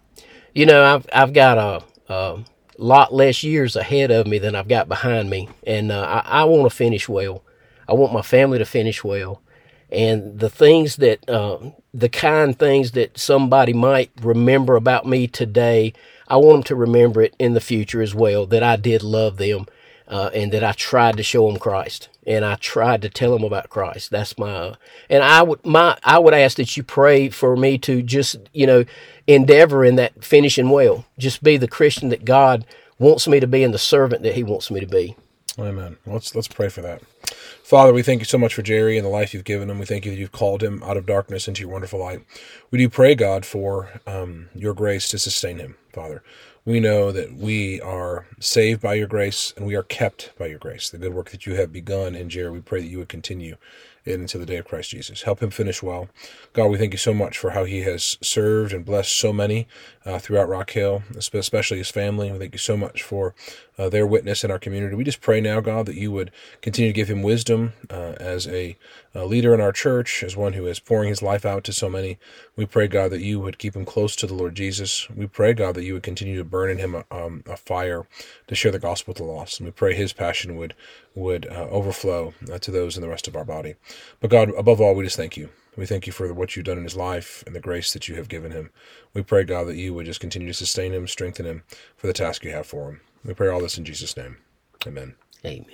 you 0.54 0.64
know, 0.64 0.82
I've 0.82 1.06
I've 1.12 1.34
got 1.34 1.58
a 1.58 1.84
a 2.12 2.38
lot 2.78 3.12
less 3.12 3.44
years 3.44 3.76
ahead 3.76 4.10
of 4.10 4.26
me 4.26 4.38
than 4.38 4.54
I've 4.54 4.66
got 4.66 4.88
behind 4.88 5.28
me, 5.28 5.50
and 5.66 5.92
uh, 5.92 6.22
I, 6.24 6.40
I 6.40 6.44
want 6.44 6.70
to 6.70 6.74
finish 6.74 7.06
well. 7.06 7.42
I 7.88 7.94
want 7.94 8.12
my 8.12 8.22
family 8.22 8.58
to 8.58 8.64
finish 8.64 9.02
well, 9.02 9.40
and 9.90 10.38
the 10.38 10.50
things 10.50 10.96
that 10.96 11.28
uh, 11.28 11.70
the 11.94 12.08
kind 12.08 12.56
things 12.58 12.92
that 12.92 13.18
somebody 13.18 13.72
might 13.72 14.10
remember 14.20 14.76
about 14.76 15.06
me 15.06 15.26
today, 15.26 15.94
I 16.28 16.36
want 16.36 16.56
them 16.56 16.62
to 16.64 16.76
remember 16.76 17.22
it 17.22 17.34
in 17.38 17.54
the 17.54 17.60
future 17.60 18.02
as 18.02 18.14
well. 18.14 18.44
That 18.46 18.62
I 18.62 18.76
did 18.76 19.02
love 19.02 19.38
them, 19.38 19.66
uh, 20.06 20.30
and 20.34 20.52
that 20.52 20.62
I 20.62 20.72
tried 20.72 21.16
to 21.16 21.22
show 21.22 21.46
them 21.48 21.58
Christ, 21.58 22.10
and 22.26 22.44
I 22.44 22.56
tried 22.56 23.00
to 23.02 23.08
tell 23.08 23.32
them 23.32 23.44
about 23.44 23.70
Christ. 23.70 24.10
That's 24.10 24.36
my, 24.36 24.74
and 25.08 25.22
I 25.22 25.42
would 25.42 25.64
my 25.64 25.96
I 26.04 26.18
would 26.18 26.34
ask 26.34 26.58
that 26.58 26.76
you 26.76 26.82
pray 26.82 27.30
for 27.30 27.56
me 27.56 27.78
to 27.78 28.02
just 28.02 28.36
you 28.52 28.66
know 28.66 28.84
endeavor 29.26 29.84
in 29.84 29.96
that 29.96 30.22
finishing 30.22 30.68
well. 30.68 31.06
Just 31.18 31.42
be 31.42 31.56
the 31.56 31.68
Christian 31.68 32.10
that 32.10 32.26
God 32.26 32.66
wants 32.98 33.26
me 33.26 33.40
to 33.40 33.46
be 33.46 33.62
and 33.62 33.72
the 33.72 33.78
servant 33.78 34.22
that 34.24 34.34
He 34.34 34.42
wants 34.42 34.70
me 34.70 34.80
to 34.80 34.86
be. 34.86 35.16
Amen. 35.58 35.96
Let's 36.06 36.34
let's 36.36 36.46
pray 36.46 36.68
for 36.68 36.82
that. 36.82 37.02
Father, 37.64 37.92
we 37.92 38.02
thank 38.02 38.20
you 38.20 38.24
so 38.24 38.38
much 38.38 38.54
for 38.54 38.62
Jerry 38.62 38.96
and 38.96 39.04
the 39.04 39.10
life 39.10 39.34
you've 39.34 39.44
given 39.44 39.68
him. 39.68 39.78
We 39.78 39.86
thank 39.86 40.04
you 40.04 40.12
that 40.12 40.16
you've 40.18 40.32
called 40.32 40.62
him 40.62 40.82
out 40.84 40.96
of 40.96 41.04
darkness 41.04 41.48
into 41.48 41.62
your 41.62 41.70
wonderful 41.70 41.98
light. 41.98 42.24
We 42.70 42.78
do 42.78 42.88
pray, 42.88 43.16
God, 43.16 43.44
for 43.44 44.00
um, 44.06 44.48
your 44.54 44.72
grace 44.72 45.08
to 45.08 45.18
sustain 45.18 45.58
him, 45.58 45.76
Father. 45.92 46.22
We 46.64 46.80
know 46.80 47.10
that 47.12 47.34
we 47.34 47.80
are 47.80 48.26
saved 48.38 48.82
by 48.82 48.94
your 48.94 49.08
grace 49.08 49.52
and 49.56 49.66
we 49.66 49.74
are 49.74 49.82
kept 49.82 50.32
by 50.38 50.46
your 50.46 50.58
grace. 50.58 50.90
The 50.90 50.98
good 50.98 51.14
work 51.14 51.30
that 51.30 51.46
you 51.46 51.54
have 51.54 51.72
begun 51.72 52.14
in 52.14 52.28
Jerry, 52.28 52.50
we 52.50 52.60
pray 52.60 52.80
that 52.80 52.88
you 52.88 52.98
would 52.98 53.08
continue 53.08 53.56
into 54.04 54.38
the 54.38 54.46
day 54.46 54.56
of 54.56 54.66
Christ 54.66 54.90
Jesus. 54.90 55.22
Help 55.22 55.42
him 55.42 55.50
finish 55.50 55.82
well. 55.82 56.08
God, 56.52 56.66
we 56.66 56.78
thank 56.78 56.92
you 56.92 56.98
so 56.98 57.14
much 57.14 57.38
for 57.38 57.50
how 57.50 57.64
he 57.64 57.80
has 57.82 58.16
served 58.22 58.72
and 58.72 58.84
blessed 58.84 59.16
so 59.16 59.32
many 59.32 59.66
uh, 60.08 60.18
throughout 60.18 60.48
Rock 60.48 60.70
Hill, 60.70 61.02
especially 61.14 61.76
his 61.76 61.90
family. 61.90 62.32
We 62.32 62.38
thank 62.38 62.54
you 62.54 62.58
so 62.58 62.78
much 62.78 63.02
for 63.02 63.34
uh, 63.76 63.90
their 63.90 64.06
witness 64.06 64.42
in 64.42 64.50
our 64.50 64.58
community. 64.58 64.96
We 64.96 65.04
just 65.04 65.20
pray 65.20 65.38
now, 65.42 65.60
God, 65.60 65.84
that 65.84 65.96
you 65.96 66.10
would 66.10 66.30
continue 66.62 66.90
to 66.90 66.96
give 66.96 67.10
him 67.10 67.22
wisdom 67.22 67.74
uh, 67.90 68.14
as 68.18 68.48
a, 68.48 68.78
a, 69.14 69.26
leader 69.26 69.52
in 69.52 69.60
our 69.60 69.70
church, 69.70 70.22
as 70.22 70.34
one 70.34 70.54
who 70.54 70.66
is 70.66 70.80
pouring 70.80 71.10
his 71.10 71.20
life 71.20 71.44
out 71.44 71.62
to 71.64 71.74
so 71.74 71.90
many. 71.90 72.18
We 72.56 72.64
pray, 72.64 72.88
God, 72.88 73.10
that 73.10 73.20
you 73.20 73.38
would 73.38 73.58
keep 73.58 73.76
him 73.76 73.84
close 73.84 74.16
to 74.16 74.26
the 74.26 74.34
Lord 74.34 74.54
Jesus. 74.54 75.10
We 75.10 75.26
pray, 75.26 75.52
God, 75.52 75.74
that 75.74 75.84
you 75.84 75.92
would 75.92 76.02
continue 76.02 76.38
to 76.38 76.44
burn 76.44 76.70
in 76.70 76.78
him 76.78 76.94
a, 76.94 77.04
um, 77.10 77.42
a 77.46 77.58
fire 77.58 78.06
to 78.46 78.54
share 78.54 78.72
the 78.72 78.78
gospel 78.78 79.10
with 79.10 79.18
the 79.18 79.24
lost. 79.24 79.60
And 79.60 79.66
we 79.66 79.72
pray 79.72 79.94
his 79.94 80.14
passion 80.14 80.56
would 80.56 80.74
would 81.14 81.46
uh, 81.46 81.66
overflow 81.68 82.32
uh, 82.50 82.58
to 82.58 82.70
those 82.70 82.96
in 82.96 83.02
the 83.02 83.08
rest 83.08 83.28
of 83.28 83.36
our 83.36 83.44
body. 83.44 83.74
But 84.20 84.30
God, 84.30 84.50
above 84.56 84.80
all, 84.80 84.94
we 84.94 85.04
just 85.04 85.16
thank 85.16 85.36
you. 85.36 85.50
We 85.78 85.86
thank 85.86 86.08
you 86.08 86.12
for 86.12 86.34
what 86.34 86.56
you've 86.56 86.64
done 86.64 86.76
in 86.78 86.82
his 86.82 86.96
life 86.96 87.44
and 87.46 87.54
the 87.54 87.60
grace 87.60 87.92
that 87.92 88.08
you 88.08 88.16
have 88.16 88.28
given 88.28 88.50
him. 88.50 88.70
We 89.14 89.22
pray, 89.22 89.44
God, 89.44 89.68
that 89.68 89.76
you 89.76 89.94
would 89.94 90.06
just 90.06 90.18
continue 90.18 90.48
to 90.48 90.54
sustain 90.54 90.92
him, 90.92 91.06
strengthen 91.06 91.46
him 91.46 91.62
for 91.96 92.08
the 92.08 92.12
task 92.12 92.44
you 92.44 92.50
have 92.50 92.66
for 92.66 92.88
him. 92.88 93.00
We 93.24 93.32
pray 93.32 93.48
all 93.48 93.60
this 93.60 93.78
in 93.78 93.84
Jesus' 93.84 94.16
name. 94.16 94.38
Amen. 94.88 95.14
Amen. 95.44 95.66